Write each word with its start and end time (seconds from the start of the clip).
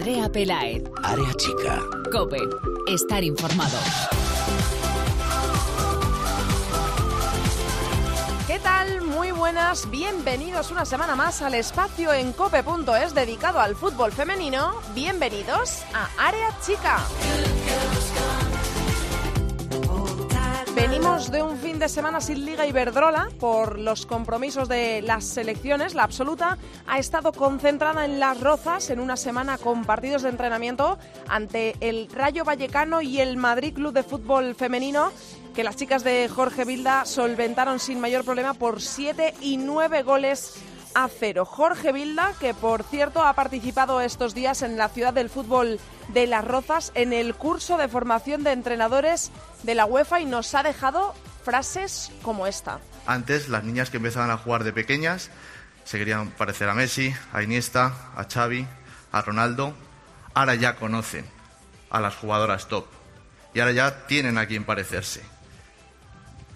Andrea 0.00 0.32
Pelaez. 0.32 0.82
Área 1.02 1.30
chica. 1.34 1.78
Cope. 2.10 2.38
Estar 2.86 3.22
informado. 3.22 3.78
¿Qué 8.46 8.58
tal? 8.60 9.02
Muy 9.02 9.30
buenas, 9.32 9.90
bienvenidos 9.90 10.70
una 10.70 10.86
semana 10.86 11.16
más 11.16 11.42
al 11.42 11.52
espacio 11.54 12.14
en 12.14 12.32
cope.es 12.32 13.14
dedicado 13.14 13.60
al 13.60 13.76
fútbol 13.76 14.10
femenino. 14.10 14.72
Bienvenidos 14.94 15.82
a 15.92 16.08
Área 16.16 16.48
Chica. 16.64 16.96
Venimos 20.90 21.30
de 21.30 21.40
un 21.40 21.56
fin 21.56 21.78
de 21.78 21.88
semana 21.88 22.20
sin 22.20 22.44
Liga 22.44 22.66
Iberdrola 22.66 23.28
por 23.38 23.78
los 23.78 24.06
compromisos 24.06 24.68
de 24.68 25.02
las 25.02 25.24
selecciones. 25.24 25.94
La 25.94 26.02
absoluta 26.02 26.58
ha 26.88 26.98
estado 26.98 27.30
concentrada 27.30 28.04
en 28.04 28.18
Las 28.18 28.40
Rozas 28.40 28.90
en 28.90 28.98
una 28.98 29.16
semana 29.16 29.56
con 29.56 29.84
partidos 29.84 30.22
de 30.22 30.30
entrenamiento 30.30 30.98
ante 31.28 31.76
el 31.78 32.08
Rayo 32.10 32.44
Vallecano 32.44 33.02
y 33.02 33.20
el 33.20 33.36
Madrid 33.36 33.72
Club 33.72 33.92
de 33.92 34.02
Fútbol 34.02 34.56
Femenino 34.56 35.12
que 35.54 35.62
las 35.62 35.76
chicas 35.76 36.02
de 36.02 36.28
Jorge 36.28 36.64
Vilda 36.64 37.04
solventaron 37.04 37.78
sin 37.78 38.00
mayor 38.00 38.24
problema 38.24 38.54
por 38.54 38.82
7 38.82 39.34
y 39.40 39.58
9 39.58 40.02
goles 40.02 40.54
a 40.94 41.08
cero. 41.08 41.44
Jorge 41.44 41.92
Vilda, 41.92 42.34
que 42.40 42.54
por 42.54 42.82
cierto 42.82 43.24
ha 43.24 43.34
participado 43.34 44.00
estos 44.00 44.34
días 44.34 44.62
en 44.62 44.76
la 44.76 44.88
ciudad 44.88 45.12
del 45.12 45.30
fútbol 45.30 45.78
de 46.08 46.26
Las 46.26 46.44
Rozas 46.44 46.92
en 46.94 47.12
el 47.12 47.34
curso 47.34 47.76
de 47.76 47.88
formación 47.88 48.42
de 48.42 48.52
entrenadores 48.52 49.30
de 49.62 49.74
la 49.74 49.86
UEFA 49.86 50.20
y 50.20 50.26
nos 50.26 50.54
ha 50.54 50.62
dejado 50.62 51.14
frases 51.44 52.10
como 52.22 52.46
esta. 52.46 52.80
Antes 53.06 53.48
las 53.48 53.64
niñas 53.64 53.90
que 53.90 53.96
empezaban 53.96 54.30
a 54.30 54.36
jugar 54.36 54.64
de 54.64 54.72
pequeñas 54.72 55.30
se 55.84 55.98
querían 55.98 56.30
parecer 56.30 56.68
a 56.68 56.74
Messi, 56.74 57.14
a 57.32 57.42
Iniesta, 57.42 57.94
a 58.14 58.24
Xavi, 58.24 58.66
a 59.12 59.22
Ronaldo. 59.22 59.74
Ahora 60.34 60.54
ya 60.54 60.76
conocen 60.76 61.24
a 61.90 62.00
las 62.00 62.14
jugadoras 62.14 62.68
top 62.68 62.86
y 63.54 63.60
ahora 63.60 63.72
ya 63.72 64.06
tienen 64.06 64.38
a 64.38 64.46
quien 64.46 64.64
parecerse. 64.64 65.22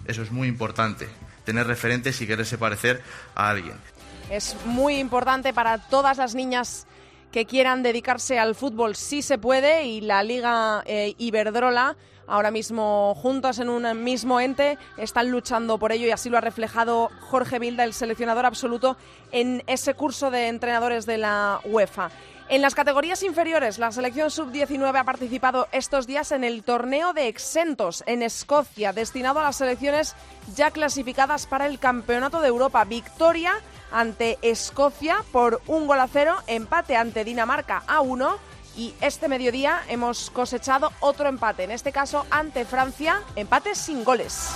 Eso 0.05 0.21
es 0.21 0.31
muy 0.31 0.47
importante, 0.47 1.09
tener 1.43 1.67
referentes 1.67 2.21
y 2.21 2.27
quererse 2.27 2.57
parecer 2.57 3.03
a 3.33 3.49
alguien. 3.49 3.75
Es 4.29 4.55
muy 4.65 4.97
importante 4.97 5.53
para 5.53 5.77
todas 5.77 6.17
las 6.17 6.33
niñas 6.33 6.87
que 7.31 7.45
quieran 7.45 7.83
dedicarse 7.83 8.39
al 8.39 8.55
fútbol, 8.55 8.95
si 8.95 9.21
se 9.21 9.37
puede, 9.37 9.85
y 9.85 10.01
la 10.01 10.23
Liga 10.23 10.83
eh, 10.85 11.13
Iberdrola 11.17 11.95
ahora 12.27 12.51
mismo 12.51 13.13
juntas 13.15 13.59
en 13.59 13.69
un 13.69 14.03
mismo 14.03 14.39
ente, 14.39 14.77
están 14.97 15.29
luchando 15.29 15.77
por 15.77 15.91
ello 15.91 16.07
y 16.07 16.11
así 16.11 16.29
lo 16.29 16.37
ha 16.37 16.41
reflejado 16.41 17.11
Jorge 17.21 17.59
Vilda, 17.59 17.83
el 17.83 17.93
seleccionador 17.93 18.45
absoluto, 18.45 18.97
en 19.31 19.63
ese 19.67 19.93
curso 19.93 20.31
de 20.31 20.47
entrenadores 20.47 21.05
de 21.05 21.17
la 21.17 21.59
UEFA. 21.65 22.09
En 22.47 22.61
las 22.61 22.75
categorías 22.75 23.23
inferiores, 23.23 23.79
la 23.79 23.91
selección 23.91 24.29
sub-19 24.29 24.99
ha 24.99 25.03
participado 25.03 25.67
estos 25.71 26.05
días 26.05 26.31
en 26.31 26.43
el 26.43 26.63
torneo 26.63 27.11
de 27.11 27.27
exentos 27.27 28.03
en 28.05 28.21
Escocia, 28.21 28.93
destinado 28.93 29.39
a 29.39 29.43
las 29.43 29.55
selecciones 29.55 30.15
ya 30.55 30.69
clasificadas 30.69 31.47
para 31.47 31.65
el 31.65 31.79
Campeonato 31.79 32.41
de 32.41 32.49
Europa. 32.49 32.85
Victoria 32.85 33.55
ante 33.91 34.37
Escocia 34.43 35.23
por 35.31 35.59
un 35.65 35.87
gol 35.87 35.99
a 35.99 36.07
cero, 36.07 36.35
empate 36.45 36.95
ante 36.95 37.23
Dinamarca 37.23 37.81
a 37.87 38.01
uno 38.01 38.37
y 38.77 38.93
este 39.01 39.27
mediodía 39.27 39.81
hemos 39.87 40.29
cosechado 40.29 40.91
otro 40.99 41.27
empate, 41.27 41.63
en 41.63 41.71
este 41.71 41.91
caso 41.91 42.27
ante 42.29 42.63
Francia, 42.65 43.23
empate 43.35 43.73
sin 43.73 44.03
goles. 44.03 44.51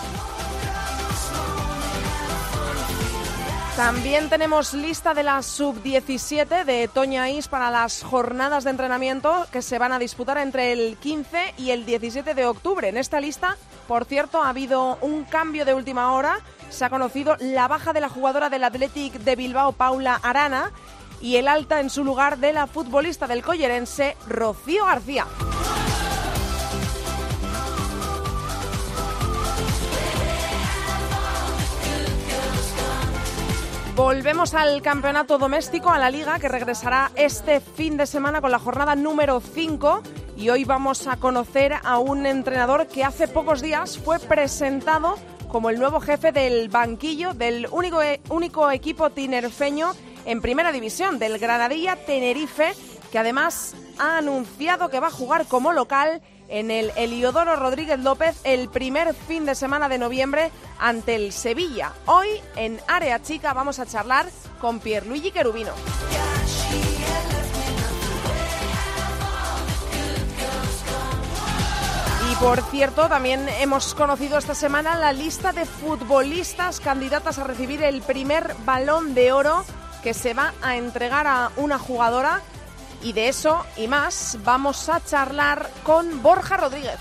También 3.79 4.27
tenemos 4.27 4.73
lista 4.73 5.13
de 5.13 5.23
la 5.23 5.41
sub-17 5.41 6.65
de 6.65 6.89
Toña 6.89 7.29
Is 7.29 7.47
para 7.47 7.71
las 7.71 8.03
jornadas 8.03 8.65
de 8.65 8.71
entrenamiento 8.71 9.47
que 9.53 9.61
se 9.61 9.79
van 9.79 9.93
a 9.93 9.99
disputar 9.99 10.37
entre 10.37 10.73
el 10.73 10.97
15 10.97 11.53
y 11.57 11.69
el 11.69 11.85
17 11.85 12.33
de 12.33 12.45
octubre. 12.45 12.89
En 12.89 12.97
esta 12.97 13.21
lista, 13.21 13.55
por 13.87 14.03
cierto, 14.03 14.43
ha 14.43 14.49
habido 14.49 14.97
un 14.99 15.23
cambio 15.23 15.63
de 15.63 15.73
última 15.73 16.11
hora. 16.11 16.41
Se 16.69 16.83
ha 16.83 16.89
conocido 16.89 17.37
la 17.39 17.69
baja 17.69 17.93
de 17.93 18.01
la 18.01 18.09
jugadora 18.09 18.49
del 18.49 18.65
Athletic 18.65 19.13
de 19.13 19.37
Bilbao, 19.37 19.71
Paula 19.71 20.19
Arana, 20.23 20.73
y 21.21 21.37
el 21.37 21.47
alta 21.47 21.79
en 21.79 21.89
su 21.89 22.03
lugar 22.03 22.37
de 22.37 22.51
la 22.51 22.67
futbolista 22.67 23.27
del 23.27 23.43
collerense, 23.43 24.17
Rocío 24.27 24.87
García. 24.87 25.25
Volvemos 33.99 34.53
al 34.53 34.81
campeonato 34.81 35.37
doméstico, 35.37 35.89
a 35.89 35.97
la 35.99 36.09
liga, 36.09 36.39
que 36.39 36.47
regresará 36.47 37.11
este 37.15 37.59
fin 37.59 37.97
de 37.97 38.05
semana 38.05 38.39
con 38.39 38.49
la 38.49 38.57
jornada 38.57 38.95
número 38.95 39.41
5. 39.41 40.01
Y 40.37 40.49
hoy 40.49 40.63
vamos 40.63 41.05
a 41.05 41.17
conocer 41.17 41.73
a 41.83 41.99
un 41.99 42.25
entrenador 42.25 42.87
que 42.87 43.03
hace 43.03 43.27
pocos 43.27 43.61
días 43.61 43.97
fue 43.97 44.17
presentado 44.17 45.17
como 45.49 45.69
el 45.69 45.79
nuevo 45.79 45.99
jefe 45.99 46.31
del 46.31 46.69
banquillo 46.69 47.33
del 47.33 47.67
único, 47.71 47.99
único 48.29 48.71
equipo 48.71 49.09
tinerfeño 49.09 49.91
en 50.23 50.41
primera 50.41 50.71
división, 50.71 51.19
del 51.19 51.37
Granadilla 51.37 51.97
Tenerife, 51.97 52.71
que 53.11 53.19
además 53.19 53.75
ha 53.99 54.19
anunciado 54.19 54.87
que 54.87 55.01
va 55.01 55.07
a 55.07 55.11
jugar 55.11 55.45
como 55.45 55.73
local 55.73 56.21
en 56.49 56.71
el 56.71 56.91
Eliodoro 56.95 57.55
Rodríguez 57.55 57.99
López 57.99 58.35
el 58.43 58.69
primer 58.69 59.13
fin 59.13 59.45
de 59.45 59.55
semana 59.55 59.87
de 59.87 59.97
noviembre 59.97 60.51
ante 60.79 61.15
el 61.15 61.31
Sevilla. 61.31 61.93
Hoy 62.05 62.27
en 62.55 62.79
Área 62.87 63.21
Chica 63.21 63.53
vamos 63.53 63.79
a 63.79 63.85
charlar 63.85 64.27
con 64.59 64.79
Pierluigi 64.79 65.31
Cherubino. 65.31 65.71
Y 72.31 72.35
por 72.35 72.61
cierto, 72.63 73.07
también 73.07 73.47
hemos 73.59 73.95
conocido 73.95 74.37
esta 74.37 74.53
semana 74.53 74.95
la 74.95 75.13
lista 75.13 75.51
de 75.51 75.65
futbolistas 75.65 76.79
candidatas 76.79 77.39
a 77.39 77.43
recibir 77.43 77.81
el 77.83 78.01
primer 78.01 78.55
balón 78.65 79.13
de 79.15 79.31
oro 79.31 79.65
que 80.03 80.13
se 80.13 80.33
va 80.33 80.53
a 80.61 80.77
entregar 80.77 81.27
a 81.27 81.51
una 81.57 81.77
jugadora 81.77 82.41
y 83.01 83.13
de 83.13 83.29
eso 83.29 83.65
y 83.77 83.87
más 83.87 84.37
vamos 84.43 84.89
a 84.89 85.03
charlar 85.03 85.69
con 85.83 86.21
Borja 86.21 86.57
Rodríguez. 86.57 86.99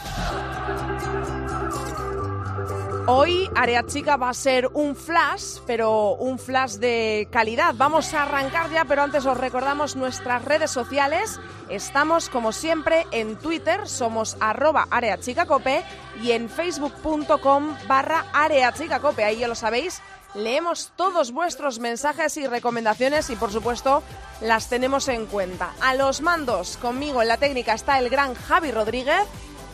Hoy 3.11 3.49
Área 3.55 3.87
Chica 3.87 4.19
va 4.19 4.29
a 4.29 4.35
ser 4.35 4.69
un 4.75 4.95
flash, 4.95 5.61
pero 5.67 6.11
un 6.11 6.39
flash 6.39 6.75
de 6.75 7.27
calidad. 7.31 7.75
Vamos 7.75 8.13
a 8.13 8.25
arrancar 8.25 8.71
ya, 8.71 8.85
pero 8.85 9.01
antes 9.01 9.25
os 9.25 9.39
recordamos 9.39 9.97
nuestras 9.97 10.45
redes 10.45 10.71
sociales. 10.71 11.41
Estamos, 11.71 12.29
como 12.29 12.53
siempre, 12.53 13.07
en 13.11 13.37
Twitter, 13.37 13.89
somos 13.89 14.37
arroba 14.41 14.89
areachicacope 14.91 15.85
y 16.23 16.33
en 16.33 16.51
facebook.com 16.51 17.79
barra 17.89 18.27
areachicacope. 18.35 19.25
Ahí 19.25 19.39
ya 19.39 19.49
lo 19.49 19.55
sabéis, 19.55 20.03
leemos 20.35 20.93
todos 20.97 21.33
vuestros 21.33 21.79
mensajes 21.79 22.37
y 22.37 22.47
recomendaciones 22.47 23.31
y 23.31 23.37
por 23.37 23.53
supuesto 23.53 24.03
las 24.41 24.69
tenemos 24.69 25.09
en 25.09 25.27
cuenta. 25.27 25.73
A 25.81 25.95
los 25.95 26.21
mandos, 26.21 26.77
conmigo 26.77 27.23
en 27.23 27.29
la 27.29 27.37
técnica 27.37 27.75
está 27.75 27.99
el 27.99 28.09
gran 28.09 28.35
Javi 28.35 28.71
Rodríguez. 28.71 29.27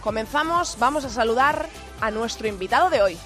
Comenzamos, 0.02 0.76
vamos 0.78 1.04
a 1.04 1.08
saludar 1.08 1.68
a 2.00 2.10
nuestro 2.10 2.48
invitado 2.48 2.90
de 2.90 3.02
hoy. 3.02 3.18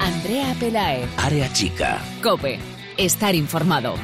Andrea 0.00 0.54
Pelae. 0.58 1.08
Área 1.18 1.52
chica. 1.52 2.00
Cope. 2.22 2.75
Estar 2.96 3.34
informado. 3.34 3.94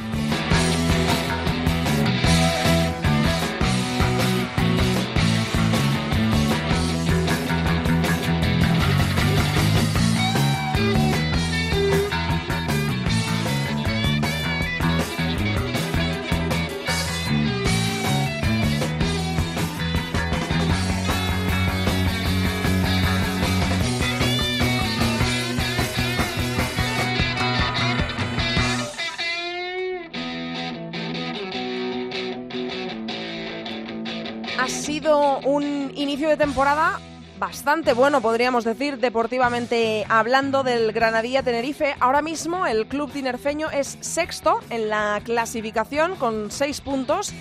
Temporada 36.37 36.99
bastante 37.39 37.93
bueno, 37.93 38.21
podríamos 38.21 38.63
decir, 38.63 38.99
deportivamente 38.99 40.05
hablando 40.07 40.63
del 40.63 40.91
Granadilla 40.91 41.43
Tenerife. 41.43 41.95
Ahora 41.99 42.21
mismo 42.21 42.65
el 42.65 42.87
club 42.87 43.11
tinerfeño 43.11 43.69
es 43.69 43.97
sexto 44.01 44.59
en 44.69 44.89
la 44.89 45.21
clasificación 45.23 46.15
con 46.15 46.51
seis 46.51 46.81
puntos 46.81 47.33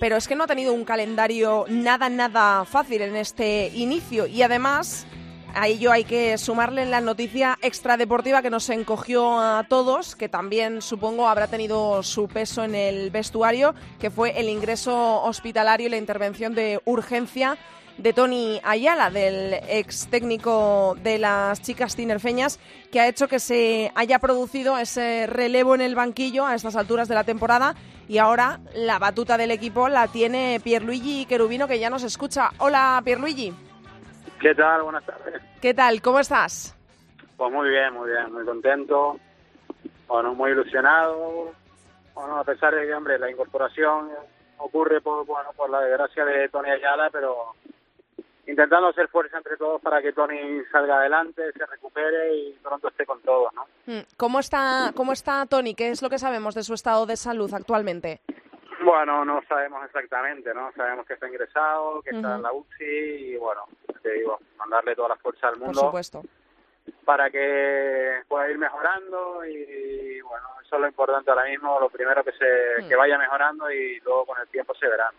pero 0.00 0.16
es 0.16 0.28
que 0.28 0.36
no 0.36 0.44
ha 0.44 0.46
tenido 0.46 0.72
un 0.72 0.84
calendario 0.84 1.64
nada, 1.68 2.08
nada 2.08 2.64
fácil 2.64 3.02
en 3.02 3.16
este 3.16 3.70
inicio 3.74 4.26
y 4.26 4.42
además 4.42 5.06
a 5.54 5.66
ello 5.66 5.90
hay 5.90 6.04
que 6.04 6.38
sumarle 6.38 6.86
la 6.86 7.00
noticia 7.00 7.58
extradeportiva 7.62 8.42
que 8.42 8.50
nos 8.50 8.68
encogió 8.68 9.40
a 9.40 9.64
todos, 9.68 10.14
que 10.14 10.28
también 10.28 10.82
supongo 10.82 11.28
habrá 11.28 11.46
tenido 11.48 12.02
su 12.02 12.28
peso 12.28 12.64
en 12.64 12.74
el 12.74 13.10
vestuario, 13.10 13.74
que 13.98 14.10
fue 14.10 14.38
el 14.38 14.48
ingreso 14.48 15.22
hospitalario 15.22 15.86
y 15.86 15.90
la 15.90 15.96
intervención 15.96 16.54
de 16.54 16.80
urgencia 16.84 17.56
de 17.98 18.12
Tony 18.12 18.60
Ayala, 18.64 19.10
del 19.10 19.54
ex 19.68 20.08
técnico 20.08 20.96
de 21.02 21.18
las 21.18 21.60
chicas 21.60 21.96
tinerfeñas, 21.96 22.58
que 22.90 23.00
ha 23.00 23.08
hecho 23.08 23.28
que 23.28 23.40
se 23.40 23.92
haya 23.94 24.20
producido 24.20 24.78
ese 24.78 25.26
relevo 25.26 25.74
en 25.74 25.80
el 25.80 25.94
banquillo 25.94 26.46
a 26.46 26.54
estas 26.54 26.76
alturas 26.76 27.08
de 27.08 27.14
la 27.14 27.24
temporada 27.24 27.74
y 28.08 28.18
ahora 28.18 28.60
la 28.74 28.98
batuta 28.98 29.36
del 29.36 29.50
equipo 29.50 29.88
la 29.88 30.06
tiene 30.08 30.60
Pierluigi 30.62 31.26
Querubino, 31.26 31.68
que 31.68 31.78
ya 31.78 31.90
nos 31.90 32.04
escucha. 32.04 32.50
Hola, 32.58 33.02
Pierluigi. 33.04 33.52
¿Qué 34.40 34.54
tal? 34.54 34.82
Buenas 34.82 35.04
tardes. 35.04 35.42
¿Qué 35.60 35.74
tal? 35.74 36.00
¿Cómo 36.00 36.20
estás? 36.20 36.74
Pues 37.36 37.52
muy 37.52 37.68
bien, 37.68 37.92
muy 37.94 38.10
bien, 38.10 38.32
muy 38.32 38.44
contento, 38.44 39.18
bueno, 40.06 40.34
muy 40.34 40.52
ilusionado. 40.52 41.52
Bueno, 42.14 42.38
a 42.38 42.44
pesar 42.44 42.74
de 42.74 42.86
que, 42.86 42.94
hombre, 42.94 43.18
la 43.18 43.30
incorporación 43.30 44.10
ocurre 44.58 45.00
por, 45.00 45.24
bueno, 45.26 45.50
por 45.56 45.70
la 45.70 45.80
desgracia 45.80 46.24
de 46.24 46.48
Tony 46.48 46.70
Ayala, 46.70 47.10
pero 47.10 47.54
intentando 48.48 48.88
hacer 48.88 49.08
fuerza 49.08 49.36
entre 49.36 49.56
todos 49.56 49.80
para 49.80 50.00
que 50.00 50.12
Tony 50.12 50.64
salga 50.72 50.96
adelante, 50.96 51.52
se 51.52 51.66
recupere 51.66 52.34
y 52.34 52.52
pronto 52.62 52.88
esté 52.88 53.04
con 53.04 53.20
todos, 53.20 53.52
¿no? 53.54 53.66
Mm, 53.86 54.00
¿Cómo 54.16 54.40
está, 54.40 54.92
cómo 54.96 55.12
está 55.12 55.44
Tony? 55.46 55.74
¿Qué 55.74 55.90
es 55.90 56.02
lo 56.02 56.08
que 56.08 56.18
sabemos 56.18 56.54
de 56.54 56.62
su 56.62 56.74
estado 56.74 57.04
de 57.06 57.16
salud 57.16 57.52
actualmente? 57.52 58.20
Bueno, 58.82 59.24
no 59.24 59.42
sabemos 59.48 59.84
exactamente, 59.84 60.54
¿no? 60.54 60.72
Sabemos 60.72 61.06
que 61.06 61.14
está 61.14 61.28
ingresado, 61.28 62.00
que 62.00 62.10
está 62.10 62.36
en 62.36 62.42
la 62.42 62.52
UCI 62.52 62.84
y, 62.84 63.36
bueno, 63.36 63.64
te 64.02 64.12
digo, 64.12 64.38
mandarle 64.56 64.96
toda 64.96 65.10
la 65.10 65.16
fuerza 65.16 65.48
al 65.48 65.58
mundo. 65.58 65.74
Por 65.74 65.84
supuesto. 65.86 66.22
Para 67.08 67.30
que 67.30 68.20
pueda 68.28 68.50
ir 68.50 68.58
mejorando 68.58 69.42
y, 69.46 70.20
bueno, 70.20 70.46
eso 70.62 70.74
es 70.76 70.80
lo 70.82 70.86
importante 70.88 71.30
ahora 71.30 71.46
mismo, 71.46 71.80
lo 71.80 71.88
primero 71.88 72.22
que 72.22 72.32
se 72.32 72.82
Mm. 72.84 72.86
que 72.90 72.96
vaya 72.96 73.16
mejorando 73.16 73.70
y 73.70 73.98
luego 74.00 74.26
con 74.26 74.38
el 74.38 74.46
tiempo 74.48 74.74
se 74.74 74.86
verá. 74.86 75.10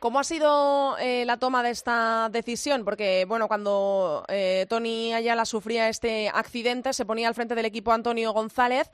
¿Cómo 0.00 0.20
ha 0.20 0.24
sido 0.24 0.98
eh, 0.98 1.24
la 1.24 1.38
toma 1.38 1.62
de 1.62 1.70
esta 1.70 2.28
decisión? 2.30 2.84
Porque, 2.84 3.24
bueno, 3.26 3.48
cuando 3.48 4.22
eh, 4.28 4.66
Tony 4.68 5.14
Ayala 5.14 5.46
sufría 5.46 5.88
este 5.88 6.28
accidente, 6.28 6.92
se 6.92 7.06
ponía 7.06 7.28
al 7.28 7.34
frente 7.34 7.54
del 7.54 7.64
equipo 7.64 7.90
Antonio 7.92 8.32
González, 8.32 8.90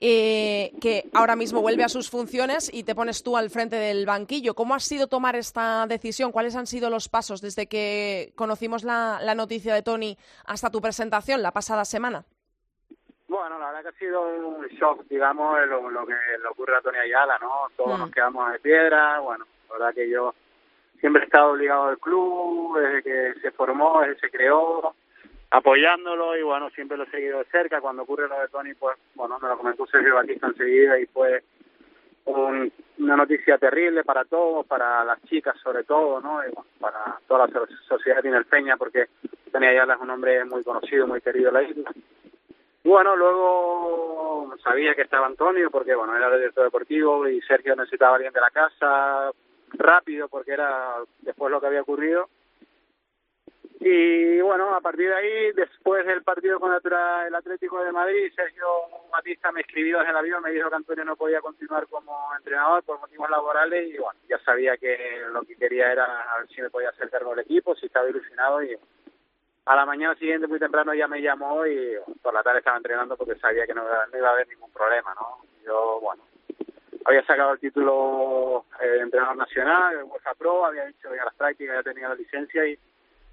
eh, 0.00 0.72
que 0.80 1.04
ahora 1.12 1.36
mismo 1.36 1.60
vuelve 1.60 1.84
a 1.84 1.88
sus 1.88 2.08
funciones 2.10 2.72
y 2.72 2.84
te 2.84 2.94
pones 2.94 3.22
tú 3.22 3.36
al 3.36 3.50
frente 3.50 3.76
del 3.76 4.06
banquillo. 4.06 4.54
¿Cómo 4.54 4.74
ha 4.74 4.80
sido 4.80 5.06
tomar 5.08 5.36
esta 5.36 5.86
decisión? 5.86 6.32
¿Cuáles 6.32 6.56
han 6.56 6.66
sido 6.66 6.88
los 6.90 7.08
pasos 7.08 7.40
desde 7.40 7.66
que 7.66 8.32
conocimos 8.34 8.82
la, 8.82 9.18
la 9.22 9.34
noticia 9.34 9.74
de 9.74 9.82
Tony 9.82 10.16
hasta 10.46 10.70
tu 10.70 10.80
presentación 10.80 11.42
la 11.42 11.52
pasada 11.52 11.84
semana? 11.84 12.24
Bueno, 13.28 13.58
la 13.60 13.66
verdad 13.66 13.82
que 13.82 13.88
ha 13.88 13.98
sido 13.98 14.22
un 14.22 14.66
shock, 14.68 15.04
digamos, 15.08 15.56
lo, 15.68 15.88
lo 15.90 16.04
que 16.06 16.14
le 16.14 16.48
ocurre 16.50 16.76
a 16.76 16.80
Tony 16.80 16.98
Ayala, 16.98 17.38
¿no? 17.40 17.50
Todos 17.76 17.96
Mm. 17.98 18.00
nos 18.02 18.10
quedamos 18.10 18.52
de 18.52 18.58
piedra, 18.58 19.20
bueno, 19.20 19.44
la 19.68 19.72
verdad 19.74 19.94
que 19.94 20.10
yo 20.10 20.34
siempre 20.98 21.22
he 21.22 21.24
estado 21.26 21.52
obligado 21.52 21.84
al 21.84 21.98
club, 21.98 22.76
desde 22.78 23.02
que 23.04 23.40
se 23.40 23.50
formó, 23.52 24.00
desde 24.00 24.14
que 24.16 24.20
se 24.22 24.30
creó, 24.30 24.94
apoyándolo 25.50 26.36
y 26.36 26.42
bueno, 26.42 26.70
siempre 26.70 26.96
lo 26.96 27.04
he 27.04 27.10
seguido 27.10 27.38
de 27.38 27.44
cerca. 27.46 27.80
Cuando 27.80 28.02
ocurre 28.02 28.28
lo 28.28 28.38
de 28.40 28.48
Tony, 28.48 28.74
pues 28.74 28.96
bueno, 29.14 29.38
me 29.40 29.48
lo 29.48 29.58
comentó 29.58 29.86
Sergio 29.86 30.14
Batista 30.14 30.46
enseguida 30.48 30.98
y 30.98 31.06
fue 31.06 31.42
un- 32.26 32.72
una 32.98 33.16
noticia 33.16 33.58
terrible 33.58 34.04
para 34.04 34.24
todos, 34.24 34.66
para 34.66 35.04
las 35.04 35.20
chicas 35.24 35.56
sobre 35.62 35.84
todo, 35.84 36.20
¿no? 36.20 36.44
Y, 36.44 36.50
bueno, 36.50 36.66
para 36.78 37.18
toda 37.26 37.46
la 37.46 37.52
so- 37.52 37.66
sociedad 37.88 38.22
tinerfeña, 38.22 38.76
porque 38.76 39.06
Tony 39.50 39.66
Ayala 39.66 39.94
es 39.94 40.00
un 40.00 40.10
hombre 40.10 40.44
muy 40.44 40.62
conocido, 40.62 41.06
muy 41.06 41.20
querido 41.20 41.48
en 41.48 41.54
la 41.54 41.62
isla. 41.62 41.90
Bueno, 42.84 43.14
luego 43.16 44.54
sabía 44.62 44.94
que 44.94 45.02
estaba 45.02 45.26
Antonio, 45.26 45.70
porque 45.70 45.94
bueno, 45.94 46.16
era 46.16 46.28
el 46.28 46.38
director 46.38 46.64
deportivo 46.64 47.28
y 47.28 47.40
Sergio 47.42 47.74
necesitaba 47.76 48.16
alguien 48.16 48.32
de 48.32 48.40
la 48.40 48.50
casa 48.50 49.30
rápido, 49.72 50.28
porque 50.28 50.52
era 50.52 50.94
después 51.20 51.50
lo 51.50 51.60
que 51.60 51.66
había 51.66 51.82
ocurrido. 51.82 52.28
Y 53.82 54.38
bueno, 54.42 54.74
a 54.74 54.80
partir 54.82 55.08
de 55.08 55.14
ahí, 55.14 55.52
después 55.52 56.04
del 56.04 56.22
partido 56.22 56.60
contra 56.60 57.26
el 57.26 57.34
Atlético 57.34 57.82
de 57.82 57.92
Madrid, 57.92 58.30
Sergio 58.36 58.66
Batista 59.10 59.50
me 59.52 59.62
escribió 59.62 59.98
desde 59.98 60.10
el 60.10 60.18
avión, 60.18 60.42
me 60.42 60.50
dijo 60.50 60.68
que 60.68 60.76
Antonio 60.76 61.02
no 61.06 61.16
podía 61.16 61.40
continuar 61.40 61.86
como 61.86 62.14
entrenador 62.36 62.82
por 62.82 63.00
motivos 63.00 63.30
laborales 63.30 63.88
y 63.88 63.96
bueno, 63.96 64.20
ya 64.28 64.38
sabía 64.40 64.76
que 64.76 65.22
lo 65.32 65.40
que 65.44 65.56
quería 65.56 65.90
era 65.92 66.04
a 66.04 66.38
ver 66.40 66.48
si 66.48 66.60
me 66.60 66.68
podía 66.68 66.90
hacer 66.90 67.08
cargo 67.08 67.30
del 67.30 67.46
equipo, 67.46 67.74
si 67.74 67.86
estaba 67.86 68.10
ilusionado 68.10 68.62
y 68.62 68.76
a 69.64 69.76
la 69.76 69.86
mañana 69.86 70.14
siguiente 70.16 70.46
muy 70.46 70.58
temprano 70.58 70.92
ya 70.92 71.08
me 71.08 71.22
llamó 71.22 71.66
y 71.66 71.96
por 72.20 72.34
la 72.34 72.42
tarde 72.42 72.58
estaba 72.58 72.76
entrenando 72.76 73.16
porque 73.16 73.40
sabía 73.40 73.66
que 73.66 73.72
no, 73.72 73.82
no 73.82 74.18
iba 74.18 74.28
a 74.28 74.32
haber 74.32 74.46
ningún 74.48 74.70
problema, 74.72 75.14
¿no? 75.14 75.38
Yo, 75.64 76.00
bueno, 76.02 76.22
había 77.06 77.24
sacado 77.24 77.54
el 77.54 77.60
título 77.60 78.66
eh, 78.78 78.86
de 78.86 79.00
entrenador 79.00 79.38
nacional, 79.38 80.04
UEFA 80.04 80.34
Pro, 80.34 80.66
había 80.66 80.86
hecho 80.86 81.14
ya 81.14 81.24
las 81.24 81.34
prácticas, 81.34 81.76
ya 81.76 81.82
tenía 81.82 82.08
la 82.10 82.14
licencia 82.14 82.66
y, 82.66 82.78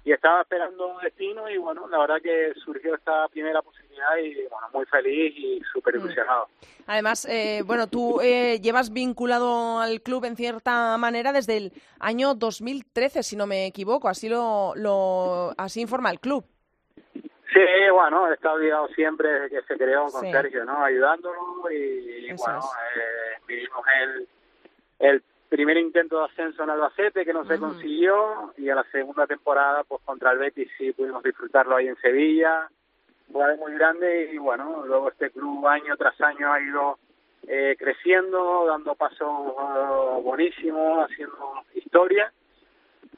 y 0.08 0.12
estaba 0.12 0.40
esperando 0.40 0.86
un 0.88 0.98
destino 1.02 1.50
y 1.50 1.58
bueno, 1.58 1.86
la 1.86 1.98
verdad 1.98 2.16
que 2.22 2.54
surgió 2.64 2.94
esta 2.94 3.28
primera 3.28 3.60
posibilidad 3.60 4.16
y 4.16 4.36
bueno, 4.48 4.66
muy 4.72 4.86
feliz 4.86 5.34
y 5.36 5.60
súper 5.70 5.96
ilusionado. 5.96 6.48
Además, 6.86 7.26
eh, 7.26 7.60
bueno, 7.66 7.88
tú 7.88 8.18
eh, 8.22 8.58
llevas 8.62 8.90
vinculado 8.90 9.80
al 9.80 10.00
club 10.00 10.24
en 10.24 10.34
cierta 10.34 10.96
manera 10.96 11.30
desde 11.32 11.58
el 11.58 11.72
año 12.00 12.32
2013, 12.32 13.22
si 13.22 13.36
no 13.36 13.46
me 13.46 13.66
equivoco. 13.66 14.08
Así 14.08 14.30
lo, 14.30 14.72
lo 14.76 15.52
así 15.58 15.82
informa 15.82 16.10
el 16.10 16.20
club. 16.20 16.42
Sí, 17.12 17.60
bueno, 17.92 18.30
he 18.30 18.34
estado 18.34 18.56
ligado 18.58 18.88
siempre 18.88 19.28
desde 19.28 19.50
que 19.60 19.66
se 19.66 19.76
creó 19.76 20.06
con 20.06 20.22
Sí. 20.22 20.32
Sergio, 20.32 20.64
¿no? 20.64 20.82
Ayudándolo 20.82 21.70
y 21.70 22.30
Eso 22.30 22.44
bueno, 22.44 22.60
eh, 22.60 23.40
vivimos 23.46 23.84
el, 24.00 24.28
el 25.00 25.22
primer 25.48 25.76
intento 25.78 26.18
de 26.18 26.26
ascenso 26.26 26.62
en 26.62 26.70
Albacete 26.70 27.24
que 27.24 27.32
no 27.32 27.44
se 27.44 27.54
Ujú. 27.54 27.66
consiguió 27.68 28.52
y 28.56 28.68
a 28.68 28.74
la 28.74 28.84
segunda 28.90 29.26
temporada 29.26 29.84
pues 29.84 30.02
contra 30.04 30.32
el 30.32 30.38
Betis 30.38 30.70
sí 30.76 30.92
pudimos 30.92 31.22
disfrutarlo 31.22 31.76
ahí 31.76 31.88
en 31.88 31.96
Sevilla, 31.96 32.68
fue 33.32 33.56
muy 33.56 33.72
grande 33.74 34.30
y 34.32 34.38
bueno, 34.38 34.84
luego 34.86 35.08
este 35.08 35.30
club 35.30 35.66
año 35.66 35.96
tras 35.96 36.20
año 36.20 36.52
ha 36.52 36.60
ido 36.60 36.98
eh, 37.46 37.76
creciendo, 37.78 38.66
dando 38.66 38.94
pasos 38.94 39.28
eh, 39.28 40.22
buenísimos, 40.22 41.10
haciendo 41.10 41.64
historia 41.74 42.32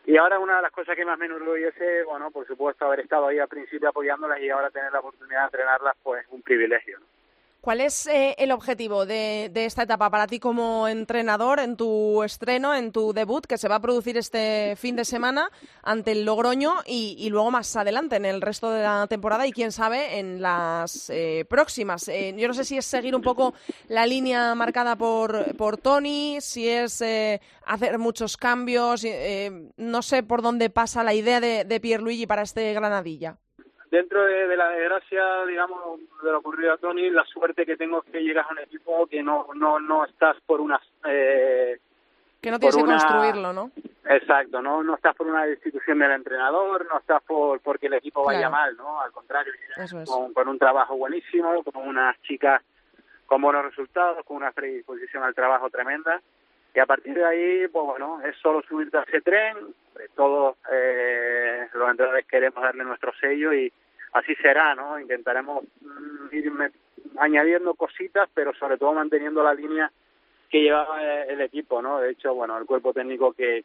y 0.07 0.17
ahora 0.17 0.39
una 0.39 0.57
de 0.57 0.63
las 0.63 0.73
cosas 0.73 0.97
que 0.97 1.05
más 1.05 1.19
me 1.19 1.27
enorgullece, 1.27 2.05
bueno, 2.05 2.31
por 2.31 2.47
supuesto, 2.47 2.85
haber 2.87 3.01
estado 3.01 3.27
ahí 3.27 3.39
al 3.39 3.49
principio 3.49 3.91
apoyándolas 3.91 4.41
y 4.41 4.49
ahora 4.49 4.71
tener 4.71 4.93
la 4.93 5.01
oportunidad 5.01 5.41
de 5.41 5.45
entrenarlas, 5.47 5.97
pues 6.03 6.27
un 6.31 6.43
privilegio. 6.43 6.99
¿no? 6.99 7.20
¿Cuál 7.61 7.83
es 7.83 8.07
eh, 8.07 8.35
el 8.39 8.53
objetivo 8.53 9.05
de, 9.05 9.51
esta 9.55 9.83
etapa 9.83 10.09
para 10.09 10.27
ti 10.27 10.41
como 10.41 10.89
entrenador 10.89 11.61
en 11.61 11.77
tu 11.77 12.23
estreno, 12.23 12.75
en 12.75 12.91
tu 12.91 13.13
debut, 13.13 13.45
que 13.45 13.59
se 13.59 13.69
va 13.69 13.77
a 13.77 13.81
producir 13.81 14.17
este 14.17 14.77
fin 14.77 14.97
de 14.97 15.05
semana 15.05 15.51
ante 15.83 16.13
el 16.13 16.25
Logroño 16.25 16.77
y, 16.87 17.17
y 17.19 17.29
luego 17.29 17.51
más 17.51 17.77
adelante 17.77 18.17
en 18.17 18.25
el 18.25 18.41
resto 18.41 18.71
de 18.71 18.83
la 18.83 19.07
temporada 19.09 19.47
y 19.47 19.53
quién 19.53 19.73
sabe 19.73 20.19
en 20.19 20.41
las 20.41 21.11
eh, 21.11 21.45
próximas? 21.51 22.09
Eh, 22.09 22.35
yo 22.39 22.49
no 22.49 22.55
sé 22.55 22.65
si 22.65 22.79
es 22.79 22.87
seguir 22.87 23.15
un 23.15 23.21
poco 23.21 23.53
la 23.89 24.07
línea 24.07 24.55
marcada 24.55 24.97
por, 24.97 25.55
por 25.57 25.77
Tony, 25.77 26.39
si 26.41 26.67
es 26.67 27.03
eh, 27.03 27.43
hacer 27.67 27.99
muchos 27.99 28.39
cambios, 28.39 29.05
eh, 29.05 29.71
no 29.77 30.01
sé 30.01 30.23
por 30.23 30.41
dónde 30.41 30.71
pasa 30.71 31.05
la 31.05 31.13
idea 31.13 31.41
de, 31.41 31.65
de 31.65 31.81
Pierluigi 31.81 32.27
para 32.27 32.41
este 32.41 32.73
Granadilla. 32.73 33.37
Dentro 33.91 34.23
de, 34.25 34.47
de 34.47 34.57
la 34.57 34.69
desgracia, 34.71 35.45
digamos, 35.47 35.99
de 36.23 36.31
lo 36.31 36.39
ocurrido 36.39 36.73
a 36.73 36.77
Tony, 36.79 37.11
la 37.11 37.25
suerte 37.25 37.67
que 37.67 37.77
tengo 37.77 38.03
es 38.05 38.13
que 38.13 38.23
llegas 38.23 38.47
a 38.49 38.53
un 38.53 38.61
equipo 38.61 39.07
que 39.07 39.23
no 39.23 39.49
no 39.55 39.81
no 39.81 40.05
estás 40.05 40.37
por 40.47 40.61
unas... 40.61 40.81
Eh, 41.05 41.79
Que 42.41 42.51
no 42.53 42.59
tienes 42.61 42.77
que 42.77 42.83
una- 42.83 42.97
construirlo, 42.99 43.53
¿no? 43.53 43.71
Exacto, 44.05 44.63
no 44.63 44.83
no 44.83 44.95
estás 44.95 45.15
por 45.17 45.27
una 45.27 45.45
destitución 45.45 45.99
del 45.99 46.13
entrenador, 46.13 46.87
no 46.89 46.99
estás 46.99 47.23
por 47.25 47.61
porque 47.61 47.87
el 47.89 47.95
equipo 47.95 48.25
vaya 48.25 48.49
Claro. 48.49 48.53
mal, 48.53 48.77
¿no? 48.77 49.01
Al 49.01 49.11
contrario, 49.13 49.53
es. 49.77 49.93
con, 50.09 50.33
con 50.33 50.49
un 50.49 50.59
trabajo 50.59 50.97
buenísimo, 50.97 51.63
con 51.65 51.87
unas 51.89 52.21
chicas 52.23 52.63
con 53.27 53.43
buenos 53.43 53.65
resultados, 53.65 54.25
con 54.25 54.37
una 54.39 54.51
predisposición 54.53 55.23
al 55.23 55.35
trabajo 55.35 55.69
tremenda. 55.71 56.21
Y 56.75 56.79
a 56.79 56.87
partir 56.87 57.15
de 57.15 57.25
ahí, 57.25 57.69
pues 57.69 57.85
bueno, 57.85 58.21
es 58.25 58.37
solo 58.37 58.63
subirte 58.63 58.97
a 58.99 59.03
ese 59.03 59.21
tren. 59.21 59.57
Sobre 59.93 60.09
todo 60.15 60.57
eh, 60.73 61.67
los 61.75 61.91
entrenadores 61.91 62.27
queremos 62.27 62.63
darle 62.63 62.85
nuestro 62.85 63.13
sello 63.21 63.53
y 63.53 63.73
así 64.13 64.35
será, 64.37 64.75
¿no? 64.75 64.99
Intentaremos 64.99 65.65
mm, 65.81 66.35
ir 66.35 66.53
añadiendo 67.19 67.75
cositas, 67.75 68.29
pero 68.33 68.55
sobre 68.55 68.79
todo 68.79 68.93
manteniendo 68.93 69.43
la 69.43 69.55
línea 69.55 69.91
que 70.49 70.63
llevaba 70.63 71.03
eh, 71.03 71.27
el 71.29 71.41
equipo, 71.43 71.83
¿no? 71.83 71.99
De 72.01 72.11
hecho, 72.11 72.35
bueno, 72.35 72.57
el 72.59 72.67
cuerpo 72.67 72.93
técnico 72.93 73.33
que, 73.33 73.65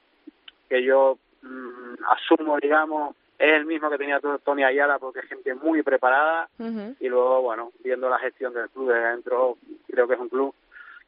que 0.70 0.84
yo 0.84 1.18
mm, 1.42 1.96
asumo, 2.10 2.58
digamos, 2.60 3.16
es 3.38 3.52
el 3.54 3.66
mismo 3.66 3.90
que 3.90 3.98
tenía 3.98 4.20
to- 4.20 4.40
Tony 4.40 4.64
Ayala 4.64 4.98
porque 5.00 5.20
es 5.20 5.26
gente 5.26 5.54
muy 5.56 5.84
preparada 5.84 6.48
y 7.00 7.08
luego, 7.10 7.42
bueno, 7.42 7.72
viendo 7.84 8.10
la 8.10 8.18
gestión 8.20 8.54
del 8.54 8.70
club 8.70 8.90
desde 8.90 9.10
dentro, 9.10 9.58
creo 9.88 10.08
que 10.08 10.14
es 10.14 10.20
un 10.20 10.30
club 10.30 10.54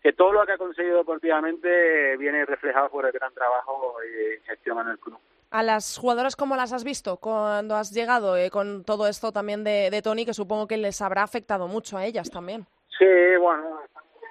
que 0.08 0.14
todo 0.14 0.32
lo 0.32 0.46
que 0.46 0.54
ha 0.54 0.58
conseguido 0.58 1.00
deportivamente 1.00 2.16
viene 2.16 2.46
reflejado 2.46 2.90
por 2.90 3.06
el 3.06 3.12
gran 3.12 3.34
trabajo 3.34 3.98
y 4.06 4.40
gestión 4.48 4.80
en 4.80 4.92
el 4.92 5.00
club. 5.00 5.20
A 5.52 5.62
las 5.64 5.98
jugadoras, 5.98 6.38
¿cómo 6.38 6.56
las 6.56 6.72
has 6.72 6.86
visto 6.86 7.18
cuando 7.18 7.76
has 7.76 7.92
llegado 7.92 8.38
eh, 8.38 8.50
con 8.50 8.86
todo 8.86 9.06
esto 9.10 9.34
también 9.34 9.66
de, 9.66 9.90
de 9.92 10.02
Tony, 10.02 10.26
que 10.26 10.34
supongo 10.34 10.66
que 10.66 10.78
les 10.78 11.02
habrá 11.02 11.24
afectado 11.24 11.68
mucho 11.68 11.98
a 11.98 12.06
ellas 12.06 12.32
también? 12.32 12.66
Sí, 12.98 13.06
bueno, 13.38 13.82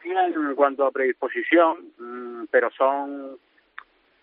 en 0.02 0.54
cuanto 0.54 0.86
a 0.86 0.90
predisposición, 0.90 1.92
mm, 1.98 2.44
pero 2.50 2.70
son, 2.70 3.38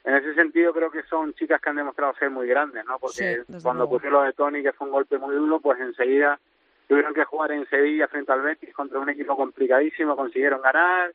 en 0.05 0.15
ese 0.15 0.33
sentido 0.33 0.73
creo 0.73 0.89
que 0.89 1.03
son 1.03 1.35
chicas 1.35 1.61
que 1.61 1.69
han 1.69 1.75
demostrado 1.75 2.15
ser 2.15 2.31
muy 2.31 2.47
grandes, 2.47 2.83
¿no? 2.85 2.97
Porque 2.97 3.43
cuando 3.61 3.87
pusieron 3.87 4.21
lo 4.21 4.25
de 4.25 4.33
Tony, 4.33 4.63
que 4.63 4.73
fue 4.73 4.87
un 4.87 4.93
golpe 4.93 5.19
muy 5.19 5.35
duro, 5.35 5.59
pues 5.59 5.79
enseguida 5.79 6.39
tuvieron 6.87 7.13
que 7.13 7.25
jugar 7.25 7.51
en 7.51 7.69
Sevilla 7.69 8.07
frente 8.07 8.31
al 8.31 8.41
Betis 8.41 8.73
contra 8.73 8.97
un 8.97 9.09
equipo 9.09 9.35
complicadísimo, 9.35 10.15
consiguieron 10.15 10.59
ganar, 10.63 11.13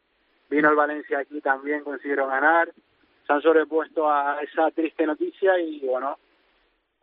vino 0.49 0.71
el 0.71 0.77
Valencia 0.77 1.19
aquí 1.19 1.41
también, 1.41 1.85
consiguieron 1.85 2.31
ganar, 2.31 2.73
se 3.27 3.33
han 3.33 3.43
sobrepuesto 3.43 4.11
a 4.11 4.41
esa 4.43 4.71
triste 4.71 5.07
noticia 5.07 5.59
y 5.61 5.81
bueno, 5.87 6.19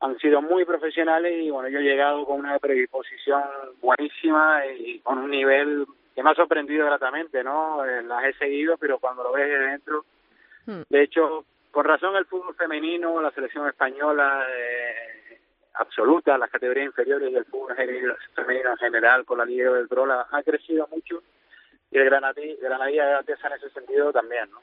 han 0.01 0.17
sido 0.19 0.41
muy 0.41 0.65
profesionales 0.65 1.33
y 1.43 1.49
bueno, 1.49 1.69
yo 1.69 1.79
he 1.79 1.83
llegado 1.83 2.25
con 2.25 2.39
una 2.39 2.57
predisposición 2.59 3.43
buenísima 3.81 4.65
y 4.67 4.99
con 4.99 5.19
un 5.19 5.29
nivel 5.29 5.85
que 6.13 6.23
me 6.23 6.31
ha 6.31 6.35
sorprendido 6.35 6.85
gratamente, 6.85 7.43
¿no? 7.43 7.85
Eh, 7.85 8.01
las 8.03 8.23
he 8.25 8.33
seguido, 8.33 8.77
pero 8.77 8.99
cuando 8.99 9.23
lo 9.23 9.33
ves 9.33 9.47
de 9.47 9.59
dentro, 9.59 10.05
hmm. 10.65 10.81
de 10.89 11.03
hecho, 11.03 11.45
con 11.71 11.85
razón 11.85 12.15
el 12.15 12.25
fútbol 12.25 12.55
femenino, 12.55 13.21
la 13.21 13.31
selección 13.31 13.67
española 13.67 14.45
eh, 14.49 15.39
absoluta, 15.73 16.37
las 16.37 16.49
categorías 16.49 16.85
inferiores 16.85 17.33
del 17.33 17.45
fútbol 17.45 17.75
femenino 17.75 18.71
en 18.71 18.77
general, 18.77 19.25
con 19.25 19.39
la 19.39 19.45
Liga 19.45 19.71
del 19.71 19.89
Trola, 19.89 20.27
ha 20.31 20.41
crecido 20.43 20.87
mucho 20.89 21.21
y 21.91 21.97
el 21.97 22.05
Granadilla, 22.05 22.55
Granadilla 22.61 23.19
en 23.19 23.53
ese 23.53 23.69
sentido 23.69 24.11
también, 24.11 24.49
¿no? 24.51 24.59